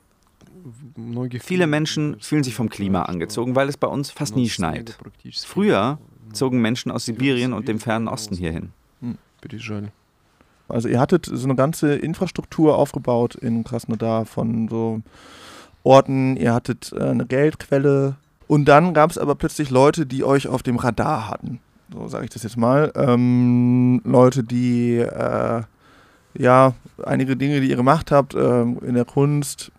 viele 1.42 1.68
Menschen 1.68 2.20
fühlen 2.20 2.44
sich 2.44 2.54
vom 2.54 2.70
Klima 2.70 3.04
angezogen, 3.04 3.56
weil 3.56 3.70
es 3.70 3.78
bei 3.78 3.88
uns 3.88 4.12
fast 4.12 4.36
nie 4.36 4.50
schneit. 4.50 4.98
Früher 5.46 6.00
zogen 6.34 6.62
Menschen 6.62 6.92
aus 6.92 7.06
Sibirien 7.06 7.54
und 7.54 7.68
dem 7.68 7.80
fernen 7.80 8.08
Osten 8.08 8.36
hierhin. 8.36 8.72
Also 10.70 10.88
ihr 10.88 11.00
hattet 11.00 11.26
so 11.26 11.46
eine 11.46 11.56
ganze 11.56 11.96
Infrastruktur 11.96 12.78
aufgebaut 12.78 13.36
in 13.36 13.64
Krasnodar 13.64 14.26
von 14.26 14.68
so 14.68 15.02
Orten, 15.84 16.38
ihr 16.38 16.54
hattet 16.54 16.94
äh, 16.94 17.04
eine 17.04 17.26
Geldquelle 17.26 18.16
und 18.48 18.66
dann 18.66 18.94
gab 18.94 19.12
es 19.12 19.18
aber 19.18 19.36
plötzlich 19.36 19.70
Leute, 19.70 20.06
die 20.06 20.24
euch 20.24 20.48
auf 20.48 20.64
dem 20.64 20.78
Radar 20.78 21.30
hatten. 21.30 21.60
So 21.92 22.08
sage 22.08 22.26
ich 22.26 22.30
das 22.30 22.44
jetzt 22.44 22.58
mal. 22.58 22.92
Ähm, 22.96 24.02
Leute, 24.04 24.44
die 24.44 24.98
äh, 24.98 25.62
ja 26.38 26.74
einige 27.04 27.36
Dinge, 27.36 27.62
die 27.62 27.70
ihr 27.70 27.76
gemacht 27.76 28.12
habt 28.12 28.34
äh, 28.34 28.62
in 28.62 28.94
der 28.94 29.06
Kunst, 29.06 29.72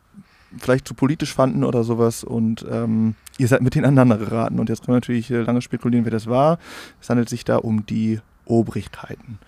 vielleicht 0.59 0.88
zu 0.88 0.94
politisch 0.94 1.35
fanden 1.35 1.64
oder 1.64 1.85
sowas 1.85 2.25
und 2.25 2.66
ähm, 2.70 3.14
ihr 3.38 3.49
seid 3.49 3.62
mit 3.62 3.75
denen 3.75 3.85
aneinander 3.85 4.18
geraten. 4.18 4.59
Und 4.59 4.68
jetzt 4.68 4.80
können 4.80 4.94
wir 4.94 5.00
natürlich 5.00 5.30
äh, 5.30 5.42
lange 5.42 5.62
spekulieren, 5.62 6.04
wer 6.04 6.12
das 6.12 6.26
war. 6.26 6.59
Es 7.00 7.09
handelt 7.09 7.28
sich 7.28 7.44
da 7.44 7.56
um 7.56 7.87
die 7.87 8.20
Obrigkeiten. 8.44 9.38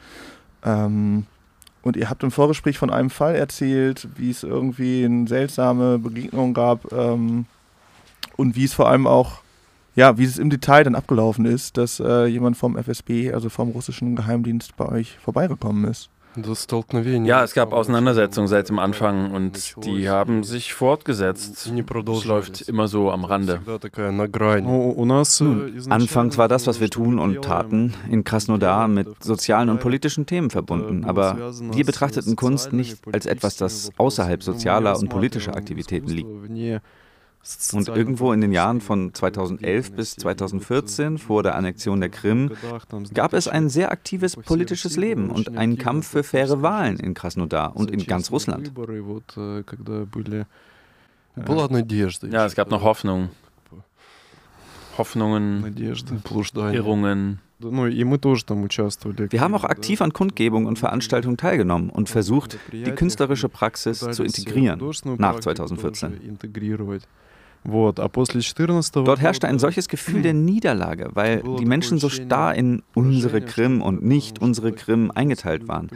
Ähm, 0.65 1.27
und 1.83 1.97
ihr 1.97 2.09
habt 2.09 2.23
im 2.23 2.31
Vorgespräch 2.31 2.79
von 2.79 2.91
einem 2.91 3.11
Fall 3.11 3.35
erzählt, 3.35 4.09
wie 4.17 4.31
es 4.31 4.43
irgendwie 4.43 5.05
eine 5.05 5.27
seltsame 5.27 5.99
Begegnung 5.99 6.55
gab 6.55 6.93
ähm, 6.93 7.47
und 8.37 8.57
wie 8.57 8.65
es 8.65 8.75
vor 8.75 8.89
allem 8.89 9.07
auch, 9.07 9.43
ja, 9.95 10.17
wie 10.17 10.25
es 10.25 10.39
im 10.39 10.49
Detail 10.51 10.85
dann 10.85 10.95
abgelaufen 10.95 11.45
ist, 11.45 11.77
dass 11.77 12.01
äh, 12.01 12.27
jemand 12.27 12.57
vom 12.57 12.77
FSB, 12.77 13.33
also 13.33 13.49
vom 13.51 13.71
russischen 13.71 14.17
Geheimdienst, 14.17 14.77
bei 14.77 14.87
euch 14.87 15.19
vorbeigekommen 15.19 15.85
ist. 15.85 16.09
Ja, 17.27 17.45
es 17.45 17.53
gab 17.55 17.73
Auseinandersetzungen 17.73 18.49
seit 18.49 18.69
dem 18.69 18.79
Anfang 18.79 19.33
und 19.33 19.75
die 19.85 20.09
haben 20.09 20.45
sich 20.45 20.73
fortgesetzt. 20.75 21.67
Es 21.67 22.25
läuft 22.25 22.63
immer 22.63 22.89
so 22.89 23.11
am 23.11 23.25
Rande. 23.25 23.61
Nun, 24.65 25.83
anfangs 25.91 26.39
war 26.39 26.49
das, 26.49 26.67
was 26.67 26.81
wir 26.81 26.89
tun 26.91 27.19
und 27.19 27.43
taten, 27.43 27.95
in 28.11 28.25
Krasnodar 28.25 28.89
mit 28.89 29.09
sozialen 29.23 29.69
und 29.69 29.81
politischen 29.81 30.27
Themen 30.27 30.51
verbunden. 30.51 31.05
Aber 31.05 31.53
wir 31.61 31.85
betrachteten 31.85 32.37
Kunst 32.37 32.73
nicht 32.73 32.99
als 33.13 33.27
etwas, 33.27 33.57
das 33.57 33.91
außerhalb 33.99 34.43
sozialer 34.43 34.99
und 34.99 35.09
politischer 35.09 35.57
Aktivitäten 35.57 36.09
liegt. 36.09 36.31
Und 37.73 37.89
irgendwo 37.89 38.33
in 38.33 38.41
den 38.41 38.53
Jahren 38.53 38.81
von 38.81 39.13
2011 39.13 39.93
bis 39.93 40.15
2014, 40.17 41.19
vor 41.19 41.43
der 41.43 41.57
Annexion 41.57 41.99
der 42.01 42.09
Krim, 42.09 42.53
gab 43.13 43.33
es 43.33 43.49
ein 43.49 43.69
sehr 43.69 43.91
aktives 43.91 44.37
politisches 44.37 44.97
Leben 44.97 45.29
und 45.29 45.57
einen 45.57 45.77
Kampf 45.77 46.07
für 46.09 46.23
faire 46.23 46.63
Wahlen 46.63 47.01
in 47.01 47.15
Krasnodar 47.15 47.75
und 47.75 47.91
in 47.91 48.07
ganz 48.07 48.31
Russland. 48.31 48.73
Ja, 52.31 52.47
es 52.47 52.55
gab 52.55 52.71
noch 52.71 52.83
Hoffnung. 52.83 53.31
Hoffnungen, 54.99 55.75
Irrungen. 56.73 57.41
Wir 57.59 59.41
haben 59.41 59.55
auch 59.55 59.65
aktiv 59.65 60.03
an 60.03 60.13
Kundgebungen 60.13 60.67
und 60.67 60.79
Veranstaltungen 60.79 61.37
teilgenommen 61.37 61.91
und 61.91 62.09
versucht, 62.09 62.59
die 62.73 62.91
künstlerische 62.91 63.49
Praxis 63.49 64.01
zu 64.01 64.23
integrieren 64.23 64.81
nach 65.19 65.41
2014. 65.41 66.39
Вот, 67.64 68.00
а 68.00 68.08
после 68.08 68.42
14 68.42 69.04
Dort 69.04 69.20
herrschte 69.20 69.48
ein 69.48 69.60
solches 69.60 69.90
Gefühl 69.90 70.22
der 70.22 70.34
Niederlage, 70.34 71.10
weil 71.14 71.44
die 71.60 71.66
Menschen 71.66 71.98
so 71.98 72.08
starr 72.08 72.56
in 72.56 72.82
unsere 72.94 73.42
Krim 73.42 73.82
und 73.82 74.04
nicht 74.04 74.40
unsere 74.40 74.72
Krim 74.72 75.12
eingeteilt 75.14 75.68
waren. 75.68 75.90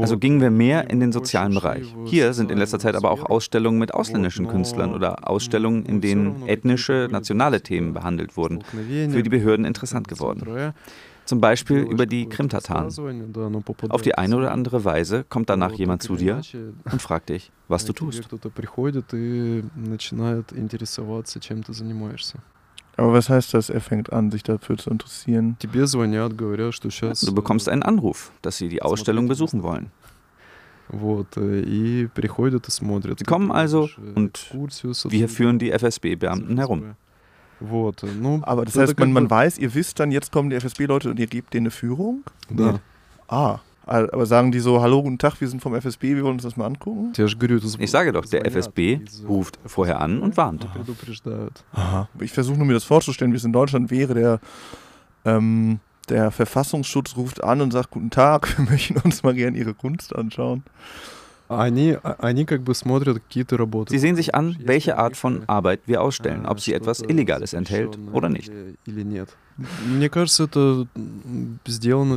Also 0.00 0.18
gingen 0.18 0.40
wir 0.40 0.50
mehr 0.50 0.90
in 0.90 1.00
den 1.00 1.12
sozialen 1.12 1.54
Bereich. 1.54 1.94
Hier 2.06 2.32
sind 2.32 2.50
in 2.50 2.58
letzter 2.58 2.78
Zeit 2.78 2.94
aber 2.96 3.10
auch 3.10 3.26
Ausstellungen 3.26 3.78
mit 3.78 3.92
ausländischen 3.92 4.48
Künstlern 4.48 4.94
oder 4.94 5.28
Ausstellungen, 5.28 5.84
in 5.84 6.00
denen 6.00 6.48
ethnische, 6.48 7.08
nationale 7.10 7.60
Themen 7.60 7.92
behandelt 7.92 8.36
wurden, 8.38 8.62
für 8.62 9.22
die 9.22 9.30
Behörden 9.30 9.66
interessant 9.66 10.08
geworden. 10.08 10.72
Zum 11.31 11.39
Beispiel 11.39 11.77
über 11.77 12.05
die 12.05 12.27
Krimtataren. 12.27 12.89
Auf 13.87 14.01
die 14.01 14.15
eine 14.15 14.35
oder 14.35 14.51
andere 14.51 14.83
Weise 14.83 15.23
kommt 15.23 15.49
danach 15.49 15.71
jemand 15.71 16.03
zu 16.03 16.17
dir 16.17 16.41
und 16.91 17.01
fragt 17.01 17.29
dich, 17.29 17.53
was 17.69 17.85
du 17.85 17.93
tust. 17.93 18.27
Aber 22.97 23.13
was 23.13 23.29
heißt 23.29 23.53
das, 23.53 23.69
er 23.69 23.79
fängt 23.79 24.11
an, 24.11 24.29
sich 24.29 24.43
dafür 24.43 24.77
zu 24.77 24.89
interessieren? 24.89 25.55
Du 25.61 27.33
bekommst 27.33 27.69
einen 27.69 27.83
Anruf, 27.83 28.33
dass 28.41 28.57
sie 28.57 28.67
die 28.67 28.81
Ausstellung 28.81 29.29
besuchen 29.29 29.63
wollen. 29.63 29.89
Sie 30.91 32.09
kommen 33.25 33.51
also 33.53 33.89
und 34.15 34.53
wir 35.05 35.29
führen 35.29 35.59
die 35.59 35.71
FSB-Beamten 35.71 36.57
herum. 36.57 36.95
Worte. 37.61 38.07
Ne? 38.07 38.41
Aber 38.43 38.65
das, 38.65 38.75
heißt, 38.75 38.99
man, 38.99 39.13
man 39.13 39.29
weiß, 39.29 39.57
ihr 39.57 39.73
wisst 39.73 39.99
dann, 39.99 40.11
jetzt 40.11 40.31
kommen 40.31 40.49
die 40.49 40.55
FSB-Leute 40.55 41.09
und 41.09 41.19
ihr 41.19 41.27
gebt 41.27 41.53
denen 41.53 41.67
eine 41.67 41.71
Führung? 41.71 42.23
Ja. 42.55 42.73
Nee. 42.73 42.79
Ah. 43.27 43.59
Aber 43.85 44.25
sagen 44.25 44.51
die 44.51 44.59
so, 44.59 44.81
hallo, 44.81 45.01
guten 45.01 45.17
Tag, 45.17 45.41
wir 45.41 45.47
sind 45.47 45.59
vom 45.59 45.73
FSB, 45.73 46.15
wir 46.15 46.23
wollen 46.23 46.35
uns 46.35 46.43
das 46.43 46.55
mal 46.55 46.65
angucken? 46.65 47.11
Ich 47.83 47.91
sage 47.91 48.11
doch, 48.11 48.25
der 48.25 48.45
FSB 48.45 48.99
ruft 49.27 49.59
vorher 49.65 49.99
an 49.99 50.21
und 50.21 50.37
warnt. 50.37 50.65
Aha. 51.73 52.07
Ich 52.19 52.31
versuche 52.31 52.57
nur 52.57 52.67
mir 52.67 52.73
das 52.73 52.83
vorzustellen, 52.83 53.33
wie 53.33 53.37
es 53.37 53.43
in 53.43 53.51
Deutschland 53.51 53.89
wäre, 53.89 54.13
der, 54.13 54.39
ähm, 55.25 55.79
der 56.09 56.31
Verfassungsschutz 56.31 57.17
ruft 57.17 57.43
an 57.43 57.59
und 57.59 57.71
sagt, 57.71 57.89
guten 57.91 58.11
Tag, 58.11 58.55
wir 58.57 58.65
möchten 58.65 58.97
uns 58.97 59.23
mal 59.23 59.33
gerne 59.33 59.57
Ihre 59.57 59.73
Kunst 59.73 60.15
anschauen. 60.15 60.63
Sie 63.89 63.99
sehen 63.99 64.15
sich 64.15 64.33
an, 64.35 64.55
welche 64.63 64.97
Art 64.97 65.17
von 65.17 65.43
Arbeit 65.47 65.81
wir 65.85 66.01
ausstellen, 66.01 66.45
ob 66.45 66.59
sie 66.59 66.73
etwas 66.73 67.01
Illegales 67.01 67.53
enthält 67.53 67.97
oder 68.13 68.29
nicht. 68.29 68.51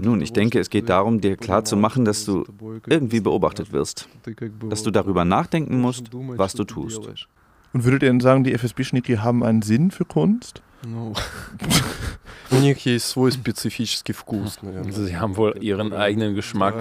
Nun, 0.01 0.21
ich 0.23 0.33
denke, 0.33 0.61
es 0.61 0.71
geht 0.71 0.89
darum, 0.89 1.21
dir 1.21 1.37
klarzumachen, 1.37 2.05
dass 2.05 2.25
du 2.25 2.45
irgendwie 2.87 3.21
beobachtet 3.21 3.73
wirst, 3.73 4.09
dass 4.69 4.83
du 4.83 4.91
darüber 4.91 5.25
nachdenken 5.25 5.81
musst, 5.81 6.11
was 6.13 6.55
du 6.55 6.65
tust. 6.65 7.01
Und 7.73 7.85
würdet 7.85 8.05
ihr 8.05 8.09
denn 8.11 8.21
sagen, 8.21 8.45
die 8.45 8.53
FSB-Schnitti 8.53 9.17
haben 9.17 9.43
einen 9.43 9.63
Sinn 9.63 9.91
für 9.91 10.05
Kunst? 10.05 10.63
У 12.52 12.56
них 12.56 12.86
есть 12.86 13.06
свой 13.06 13.32
специфический 13.32 14.14
вкус, 14.14 14.60
наверное. 14.62 14.92
Sie 14.92 15.16
haben 15.16 15.38
wohl 15.38 15.56
ihren 15.62 15.94
eigenen 15.94 16.34
Geschmack, 16.34 16.76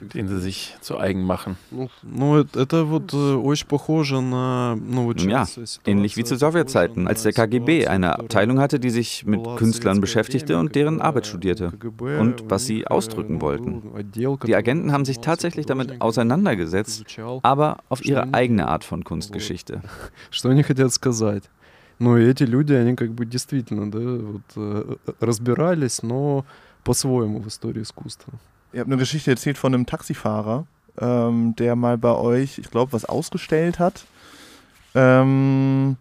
den 0.00 0.26
sie 0.26 0.40
sich 0.40 0.74
zu 0.80 0.98
eigen 0.98 1.22
machen. 1.22 1.56
Ну, 2.02 2.38
это 2.40 2.84
вот 2.84 3.12
очень 3.12 3.66
похоже 3.66 4.22
на... 4.22 4.74
Ну, 4.76 5.12
ja, 5.12 5.46
ähnlich 5.84 6.16
wie 6.16 6.24
zu 6.24 6.36
Sowjetzeiten, 6.36 7.06
als 7.06 7.22
der 7.24 7.32
KGB 7.32 7.86
eine 7.88 8.18
Abteilung 8.18 8.58
hatte, 8.58 8.80
die 8.80 8.90
sich 8.90 9.26
mit 9.26 9.40
Künstlern 9.56 10.00
beschäftigte 10.00 10.56
und 10.56 10.74
deren 10.74 11.00
Arbeit 11.02 11.26
studierte 11.26 11.72
und 12.18 12.44
was 12.48 12.64
sie 12.64 12.86
ausdrücken 12.86 13.42
wollten. 13.42 13.82
Die 14.14 14.56
Agenten 14.56 14.92
haben 14.92 15.04
sich 15.04 15.18
tatsächlich 15.18 15.66
damit 15.66 16.00
auseinandergesetzt, 16.00 17.04
aber 17.42 17.78
auf 17.90 18.04
ihre 18.04 18.32
eigene 18.32 18.66
Art 18.68 18.84
von 18.84 19.04
Kunstgeschichte. 19.04 19.82
Что 20.30 20.48
они 20.48 20.62
хотят 20.62 20.92
сказать? 20.92 21.44
Но 21.98 22.18
эти 22.18 22.42
люди, 22.44 22.72
они 22.72 22.96
как 22.96 23.12
бы 23.12 23.24
действительно 23.24 23.90
да, 23.90 23.98
вот, 23.98 25.16
разбирались, 25.20 26.02
но 26.02 26.44
по-своему 26.84 27.40
в 27.40 27.46
истории 27.46 27.82
искусства. 27.82 28.32
Ihr 28.72 28.80
habt 28.80 28.88
eine 28.88 28.96
Geschichte 28.96 29.30
erzählt 29.30 29.58
von 29.58 29.74
einem 29.74 29.86
Taxifahrer, 29.86 30.66
ähm, 30.98 31.54
der 31.56 31.76
mal 31.76 31.98
bei 31.98 32.14
euch, 32.14 32.58
ich 32.58 32.70
glaube, 32.70 32.92
was 32.92 33.04
ausgestellt 33.04 33.78
hat. 33.78 34.06
Ähm, 34.94 35.96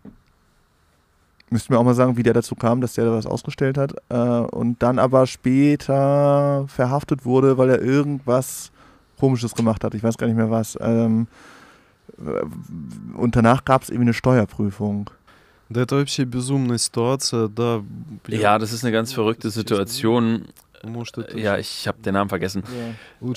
müssten 1.49 1.73
wir 1.73 1.79
auch 1.79 1.83
mal 1.83 1.93
sagen, 1.93 2.17
wie 2.17 2.23
der 2.23 2.33
dazu 2.33 2.55
kam, 2.55 2.81
dass 2.81 2.93
der 2.93 3.05
da 3.05 3.11
was 3.11 3.25
ausgestellt 3.25 3.77
hat. 3.77 3.93
Äh, 4.09 4.15
und 4.15 4.81
dann 4.81 4.99
aber 4.99 5.27
später 5.27 6.65
verhaftet 6.67 7.25
wurde, 7.25 7.57
weil 7.57 7.69
er 7.69 7.81
irgendwas 7.81 8.71
Komisches 9.19 9.53
gemacht 9.53 9.83
hat. 9.83 9.93
Ich 9.93 10.03
weiß 10.03 10.17
gar 10.17 10.27
nicht 10.27 10.37
mehr 10.37 10.49
was. 10.49 10.77
Ähm, 10.81 11.27
und 13.15 13.35
danach 13.35 13.65
gab 13.65 13.83
es 13.83 13.89
irgendwie 13.89 14.05
eine 14.05 14.13
Steuerprüfung. 14.13 15.09
Ja, 18.40 18.58
das 18.58 18.72
ist 18.72 18.84
eine 18.84 18.92
ganz 18.92 19.12
verrückte 19.12 19.50
Situation. 19.50 20.44
Ja, 21.34 21.58
ich 21.58 21.86
habe 21.88 22.02
den 22.02 22.14
Namen 22.14 22.28
vergessen. 22.28 22.62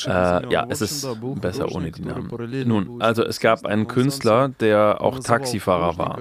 Äh, 0.05 0.51
ja, 0.51 0.65
es 0.69 0.81
ist 0.81 1.07
besser 1.41 1.71
ohne 1.73 1.91
die 1.91 2.01
Namen. 2.01 2.29
Nun, 2.65 3.01
also 3.01 3.23
es 3.23 3.39
gab 3.39 3.65
einen 3.65 3.87
Künstler, 3.87 4.49
der 4.59 5.01
auch 5.01 5.19
Taxifahrer 5.19 5.97
war. 5.97 6.19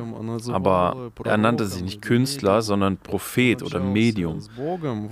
Aber 0.53 1.11
er 1.25 1.37
nannte 1.37 1.67
sich 1.67 1.83
nicht 1.83 2.03
Künstler, 2.03 2.63
sondern 2.63 2.97
Prophet 2.97 3.63
oder 3.63 3.81
Medium. 3.81 4.41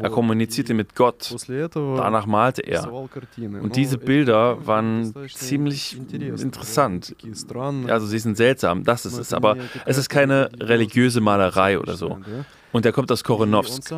Er 0.02 0.10
kommunizierte 0.10 0.74
mit 0.74 0.94
Gott. 0.94 1.34
Danach 1.74 2.26
malte 2.26 2.62
er. 2.62 2.92
Und 2.92 3.76
diese 3.76 3.98
Bilder 3.98 4.66
waren 4.66 5.14
ziemlich 5.28 5.98
interessant. 6.12 7.14
Also 7.88 8.06
sie 8.06 8.18
sind 8.18 8.36
seltsam, 8.36 8.84
das 8.84 9.06
ist 9.06 9.18
es. 9.18 9.32
Aber 9.32 9.56
es 9.84 9.98
ist 9.98 10.08
keine 10.08 10.50
religiöse 10.60 11.20
Malerei 11.20 11.78
oder 11.78 11.96
so. 11.96 12.18
Und 12.76 12.84
er 12.84 12.92
kommt 12.92 13.10
aus 13.10 13.24
Koronovsk. 13.24 13.88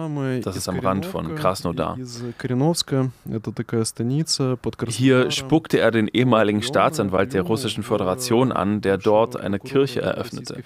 Das 0.44 0.56
ist 0.56 0.68
am 0.68 0.78
Rand 0.78 1.04
von 1.04 1.34
Krasnodar. 1.34 1.98
Hier 4.86 5.30
spuckte 5.32 5.80
er 5.80 5.90
den 5.90 6.06
ehemaligen 6.06 6.62
Staatsanwalt 6.62 7.32
der 7.34 7.42
Russischen 7.42 7.82
Föderation 7.82 8.52
an, 8.52 8.80
der 8.80 8.96
dort 8.96 9.34
eine 9.34 9.58
Kirche 9.58 10.00
eröffnete. 10.02 10.62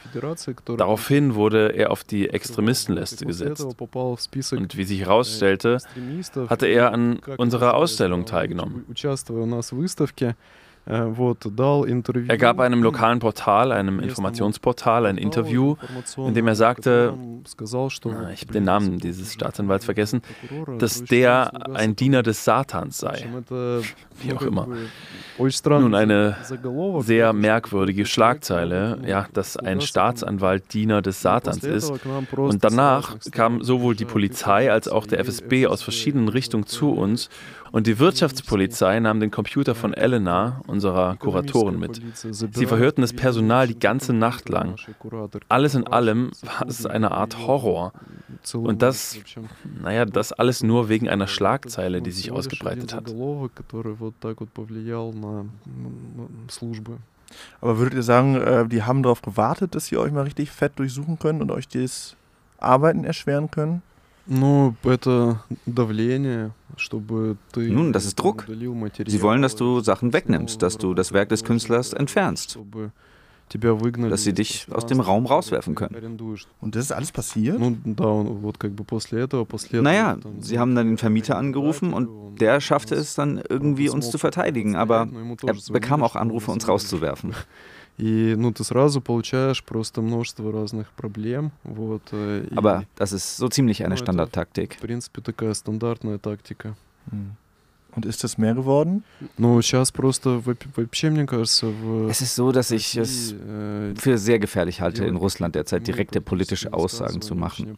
Daraufhin 0.76 1.36
wurde 1.36 1.68
er 1.68 1.90
auf 1.90 2.04
die 2.04 2.28
Extremistenliste 2.28 3.24
gesetzt. 3.24 3.64
Und 4.52 4.76
wie 4.76 4.84
sich 4.84 5.00
herausstellte, 5.00 5.78
hatte 6.48 6.66
er 6.66 6.92
an 6.92 7.18
unserer 7.38 7.72
Ausstellung 7.72 8.26
teilgenommen. 8.26 8.84
Er 10.84 12.38
gab 12.38 12.58
einem 12.58 12.82
lokalen 12.82 13.20
Portal, 13.20 13.70
einem 13.70 14.00
Informationsportal, 14.00 15.06
ein 15.06 15.16
Interview, 15.16 15.76
in 16.16 16.34
dem 16.34 16.48
er 16.48 16.56
sagte, 16.56 17.14
ich 17.54 17.62
habe 17.62 18.52
den 18.52 18.64
Namen 18.64 18.98
dieses 18.98 19.32
Staatsanwalts 19.32 19.84
vergessen, 19.84 20.22
dass 20.78 21.04
der 21.04 21.70
ein 21.76 21.94
Diener 21.94 22.24
des 22.24 22.44
Satans 22.44 22.98
sei. 22.98 23.24
Wie 24.20 24.32
auch 24.32 24.42
immer. 24.42 24.66
Nun, 25.64 25.94
eine 25.94 26.36
sehr 27.00 27.32
merkwürdige 27.32 28.04
Schlagzeile, 28.04 28.98
ja, 29.06 29.26
dass 29.32 29.56
ein 29.56 29.80
Staatsanwalt 29.80 30.72
Diener 30.74 31.00
des 31.00 31.22
Satans 31.22 31.62
ist. 31.62 31.92
Und 32.36 32.64
danach 32.64 33.16
kam 33.30 33.62
sowohl 33.62 33.94
die 33.94 34.04
Polizei 34.04 34.70
als 34.70 34.88
auch 34.88 35.06
der 35.06 35.20
FSB 35.20 35.68
aus 35.68 35.82
verschiedenen 35.82 36.28
Richtungen 36.28 36.66
zu 36.66 36.90
uns 36.90 37.30
und 37.72 37.86
die 37.86 37.98
Wirtschaftspolizei 37.98 39.00
nahm 39.00 39.18
den 39.18 39.30
Computer 39.30 39.74
von 39.74 39.94
Elena, 39.94 40.60
unserer 40.72 41.16
Kuratorin, 41.16 41.78
mit. 41.78 42.00
Sie 42.14 42.66
verhörten 42.66 43.02
das 43.02 43.12
Personal 43.12 43.68
die 43.68 43.78
ganze 43.78 44.12
Nacht 44.12 44.48
lang. 44.48 44.76
Alles 45.48 45.74
in 45.74 45.86
allem 45.86 46.32
war 46.42 46.66
es 46.66 46.86
eine 46.86 47.12
Art 47.12 47.46
Horror. 47.46 47.92
Und 48.52 48.82
das, 48.82 49.18
naja, 49.82 50.04
das 50.06 50.32
alles 50.32 50.62
nur 50.62 50.88
wegen 50.88 51.08
einer 51.08 51.28
Schlagzeile, 51.28 52.02
die 52.02 52.10
sich 52.10 52.32
ausgebreitet 52.32 52.94
hat. 52.94 53.14
Aber 57.60 57.78
würdet 57.78 57.94
ihr 57.94 58.02
sagen, 58.02 58.36
äh, 58.36 58.66
die 58.66 58.82
haben 58.82 59.02
darauf 59.02 59.22
gewartet, 59.22 59.74
dass 59.74 59.86
sie 59.86 59.96
euch 59.96 60.12
mal 60.12 60.22
richtig 60.24 60.50
fett 60.50 60.72
durchsuchen 60.76 61.18
können 61.18 61.40
und 61.40 61.50
euch 61.50 61.68
das 61.68 62.16
Arbeiten 62.58 63.04
erschweren 63.04 63.50
können? 63.50 63.82
Nun, 67.74 67.92
das 67.92 68.04
ist 68.04 68.14
Druck. 68.16 68.44
Sie 69.12 69.22
wollen, 69.22 69.42
dass 69.42 69.56
du 69.56 69.80
Sachen 69.80 70.12
wegnimmst, 70.12 70.62
dass 70.62 70.78
du 70.78 70.94
das 70.94 71.12
Werk 71.12 71.28
des 71.28 71.44
Künstlers 71.44 71.92
entfernst, 71.92 72.58
dass 74.10 74.22
sie 74.22 74.32
dich 74.32 74.66
aus 74.70 74.86
dem 74.86 75.00
Raum 75.00 75.26
rauswerfen 75.26 75.74
können. 75.74 75.94
Und 76.60 76.74
das 76.74 76.84
ist 76.86 76.92
alles 76.92 77.12
passiert? 77.12 77.58
Naja, 79.82 80.16
sie 80.40 80.58
haben 80.58 80.74
dann 80.74 80.86
den 80.86 80.98
Vermieter 80.98 81.36
angerufen 81.36 81.92
und 81.92 82.08
der 82.40 82.60
schaffte 82.60 82.94
es 82.94 83.14
dann 83.14 83.42
irgendwie, 83.48 83.88
uns 83.90 84.10
zu 84.10 84.18
verteidigen, 84.18 84.76
aber 84.76 85.06
er 85.46 85.54
bekam 85.72 86.02
auch 86.02 86.16
Anrufe, 86.16 86.50
uns 86.50 86.66
rauszuwerfen. 86.68 87.34
И 87.98 88.34
ну, 88.36 88.52
ты 88.52 88.64
сразу 88.64 89.00
получаешь 89.00 89.62
просто 89.62 90.00
множество 90.02 90.50
разных 90.50 90.90
проблем. 90.92 91.52
Вот, 91.62 92.02
Aber 92.12 92.84
das 92.96 93.12
ist 93.12 93.36
so 93.36 93.48
ziemlich 93.48 93.84
eine 93.84 93.96
Standardtaktik. 93.96 94.76
В 94.76 94.80
принципе, 94.80 95.20
такая 95.20 95.54
стандартная 95.54 96.18
тактика. 96.18 96.74
Und 97.94 98.06
ist 98.06 98.24
das 98.24 98.38
mehr 98.38 98.54
geworden? 98.54 99.04
Es 102.08 102.20
ist 102.22 102.34
so, 102.34 102.52
dass 102.52 102.70
ich 102.70 102.96
es 102.96 103.34
für 103.96 104.18
sehr 104.18 104.38
gefährlich 104.38 104.80
halte, 104.80 105.04
in 105.04 105.16
Russland 105.16 105.54
derzeit 105.54 105.86
direkte 105.86 106.22
politische 106.22 106.72
Aussagen 106.72 107.20
zu 107.20 107.34
machen. 107.34 107.76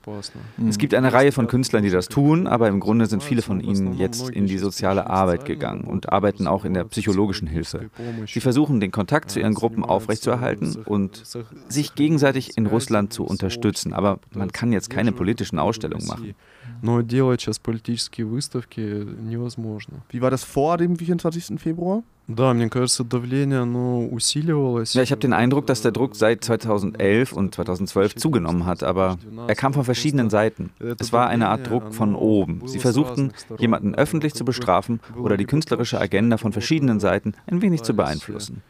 Es 0.68 0.78
gibt 0.78 0.94
eine 0.94 1.12
Reihe 1.12 1.32
von 1.32 1.48
Künstlern, 1.48 1.82
die 1.82 1.90
das 1.90 2.08
tun, 2.08 2.46
aber 2.46 2.68
im 2.68 2.78
Grunde 2.78 3.06
sind 3.06 3.24
viele 3.24 3.42
von 3.42 3.60
ihnen 3.60 3.98
jetzt 3.98 4.30
in 4.30 4.46
die 4.46 4.58
soziale 4.58 5.10
Arbeit 5.10 5.44
gegangen 5.46 5.82
und 5.82 6.12
arbeiten 6.12 6.46
auch 6.46 6.64
in 6.64 6.74
der 6.74 6.84
psychologischen 6.84 7.48
Hilfe. 7.48 7.90
Sie 8.26 8.40
versuchen, 8.40 8.78
den 8.80 8.92
Kontakt 8.92 9.32
zu 9.32 9.40
ihren 9.40 9.54
Gruppen 9.54 9.84
aufrechtzuerhalten 9.84 10.76
und 10.84 11.22
sich 11.68 11.94
gegenseitig 11.96 12.56
in 12.56 12.66
Russland 12.66 13.12
zu 13.12 13.24
unterstützen. 13.24 13.92
Aber 13.92 14.20
man 14.32 14.52
kann 14.52 14.72
jetzt 14.72 14.90
keine 14.90 15.10
politischen 15.10 15.58
Ausstellungen 15.58 16.06
machen. 16.06 16.34
Но 16.81 17.01
делать 17.01 17.41
сейчас 17.41 17.59
политические 17.59 18.25
выставки 18.25 18.79
невозможно. 18.79 20.03
Wie 20.11 20.21
war 20.21 20.31
das 20.31 20.43
vor 20.43 20.77
dem 20.77 20.95
24. 20.95 21.59
Februar? 21.59 22.03
Да, 22.27 22.53
мне 22.53 22.69
кажется, 22.69 23.03
давление, 23.03 23.61
оно 23.61 24.07
усиливалось. 24.07 24.93
Ja, 24.93 25.01
ich 25.01 25.11
habe 25.11 25.19
den 25.19 25.33
Eindruck, 25.33 25.65
dass 25.65 25.81
der 25.81 25.91
Druck 25.91 26.15
seit 26.15 26.43
2011 26.43 27.33
und 27.33 27.55
2012 27.55 28.15
zugenommen 28.17 28.67
hat, 28.67 28.83
aber 28.83 29.17
er 29.47 29.55
kam 29.55 29.73
von 29.73 29.83
verschiedenen 29.83 30.29
Seiten. 30.29 30.69
Es 30.99 31.11
war 31.11 31.27
eine 31.27 31.49
Art 31.49 31.67
Druck 31.67 31.91
von 31.91 32.13
oben. 32.13 32.61
Sie 32.67 32.77
versuchten, 32.77 33.33
jemanden 33.57 33.95
öffentlich 33.95 34.35
zu 34.35 34.45
bestrafen 34.45 34.99
oder 35.17 35.37
die 35.37 35.45
künstlerische 35.45 35.99
Agenda 35.99 36.37
von 36.37 36.53
verschiedenen 36.53 36.99
Seiten 36.99 37.33
ein 37.47 37.63
wenig 37.63 37.81
zu 37.81 37.95
beeinflussen. 37.95 38.61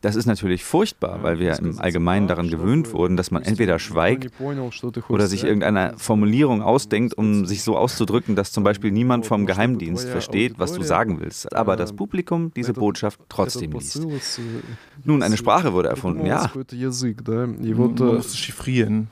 Das 0.00 0.14
ist 0.16 0.26
natürlich 0.26 0.64
furchtbar, 0.64 1.22
weil 1.22 1.38
wir 1.38 1.58
im 1.58 1.78
Allgemeinen 1.80 2.28
daran 2.28 2.48
gewöhnt 2.48 2.92
wurden, 2.92 3.16
dass 3.16 3.30
man 3.30 3.42
entweder 3.42 3.78
schweigt 3.78 4.30
oder 5.08 5.26
sich 5.26 5.44
irgendeine 5.44 5.94
Formulierung 5.96 6.62
ausdenkt, 6.62 7.14
um 7.16 7.46
sich 7.46 7.62
so 7.62 7.76
auszudrücken, 7.76 8.36
dass 8.36 8.52
zum 8.52 8.62
Beispiel 8.64 8.90
niemand 8.90 9.26
vom 9.26 9.46
Geheimdienst 9.46 10.08
versteht, 10.08 10.58
was 10.58 10.72
du 10.72 10.82
sagen 10.82 11.20
willst, 11.20 11.54
aber 11.54 11.76
das 11.76 11.92
Publikum 11.92 12.52
diese 12.54 12.72
Botschaft 12.72 13.20
trotzdem 13.28 13.72
liest. 13.72 14.00
Nun, 15.04 15.22
eine 15.22 15.36
Sprache 15.36 15.72
wurde 15.72 15.88
erfunden, 15.88 16.26
ja. 16.26 16.50
Man 16.54 18.14
muss 18.14 18.26
es 18.26 18.36
chiffrieren. 18.36 19.08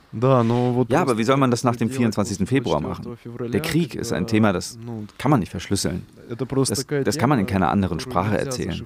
Ja, 0.88 1.00
aber 1.02 1.18
wie 1.18 1.24
soll 1.24 1.36
man 1.36 1.50
das 1.50 1.64
nach 1.64 1.76
dem 1.76 1.90
24. 1.90 2.48
Februar 2.48 2.80
machen? 2.80 3.16
Der 3.52 3.60
Krieg 3.60 3.94
ist 3.94 4.12
ein 4.12 4.26
Thema, 4.26 4.52
das 4.52 4.78
kann 5.18 5.30
man 5.30 5.40
nicht 5.40 5.50
verschlüsseln. 5.50 6.06
Das, 6.28 6.86
das 7.04 7.18
kann 7.18 7.28
man 7.28 7.38
in 7.38 7.46
keiner 7.46 7.70
anderen 7.70 8.00
Sprache 8.00 8.38
erzählen 8.38 8.84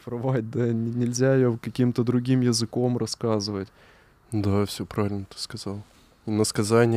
Да, 4.32 4.66
все 4.66 4.86
правильно 4.86 5.26
ты 5.30 5.38
сказал. 5.38 5.82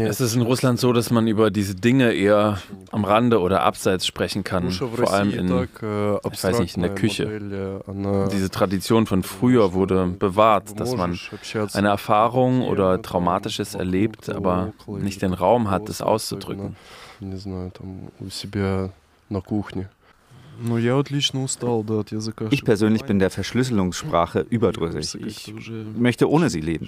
Es 0.07 0.21
ist 0.21 0.37
in 0.37 0.43
Russland 0.43 0.79
so, 0.79 0.93
dass 0.93 1.11
man 1.11 1.27
über 1.27 1.51
diese 1.51 1.75
Dinge 1.75 2.13
eher 2.13 2.61
am 2.93 3.05
Rande 3.05 3.41
oder 3.41 3.63
abseits 3.65 4.07
sprechen 4.07 4.45
kann, 4.45 4.71
vor 4.71 5.13
allem 5.13 5.33
in, 5.33 5.49
ich 6.33 6.45
weiß 6.45 6.61
nicht, 6.61 6.77
in 6.77 6.83
der 6.83 6.95
Küche. 6.95 7.41
Diese 8.33 8.51
Tradition 8.51 9.07
von 9.07 9.25
früher 9.25 9.73
wurde 9.73 10.07
bewahrt, 10.07 10.79
dass 10.79 10.95
man 10.97 11.19
eine 11.75 11.89
Erfahrung 11.89 12.63
oder 12.63 13.03
Traumatisches 13.03 13.75
erlebt, 13.75 14.29
aber 14.29 14.73
nicht 14.87 15.23
den 15.23 15.33
Raum 15.33 15.71
hat, 15.71 15.89
es 15.89 16.01
auszudrücken. 16.03 16.77
Ich 22.52 22.64
persönlich 22.64 23.04
bin 23.04 23.20
der 23.20 23.30
Verschlüsselungssprache 23.30 24.46
überdrüssig. 24.50 25.16
Ich 25.16 25.54
möchte 25.98 26.30
ohne 26.30 26.50
sie 26.50 26.62
leben. 26.62 26.86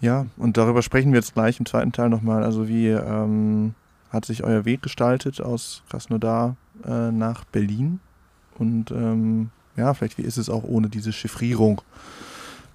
Ja, 0.00 0.26
und 0.36 0.56
darüber 0.56 0.82
sprechen 0.82 1.12
wir 1.12 1.20
jetzt 1.20 1.34
gleich 1.34 1.58
im 1.58 1.66
zweiten 1.66 1.92
Teil 1.92 2.10
nochmal. 2.10 2.44
Also 2.44 2.68
wie 2.68 2.88
ähm, 2.88 3.74
hat 4.10 4.24
sich 4.24 4.44
euer 4.44 4.64
Weg 4.64 4.82
gestaltet 4.82 5.40
aus 5.40 5.82
Krasnodar 5.88 6.56
äh, 6.84 7.10
nach 7.10 7.44
Berlin? 7.44 8.00
Und 8.58 8.90
ähm, 8.90 9.50
ja, 9.76 9.92
vielleicht 9.94 10.18
wie 10.18 10.22
ist 10.22 10.36
es 10.36 10.50
auch 10.50 10.64
ohne 10.64 10.88
diese 10.88 11.12
Chiffrierung 11.12 11.80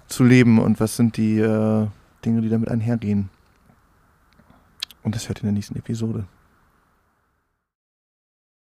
zu 0.08 0.24
leben 0.24 0.58
und 0.58 0.78
was 0.80 0.96
sind 0.96 1.16
die 1.16 1.38
äh, 1.38 1.86
Dinge, 2.24 2.42
die 2.42 2.48
damit 2.48 2.68
einhergehen? 2.68 3.28
Und 5.02 5.14
das 5.14 5.28
hört 5.28 5.40
in 5.40 5.46
der 5.46 5.52
nächsten 5.52 5.76
Episode. 5.76 6.24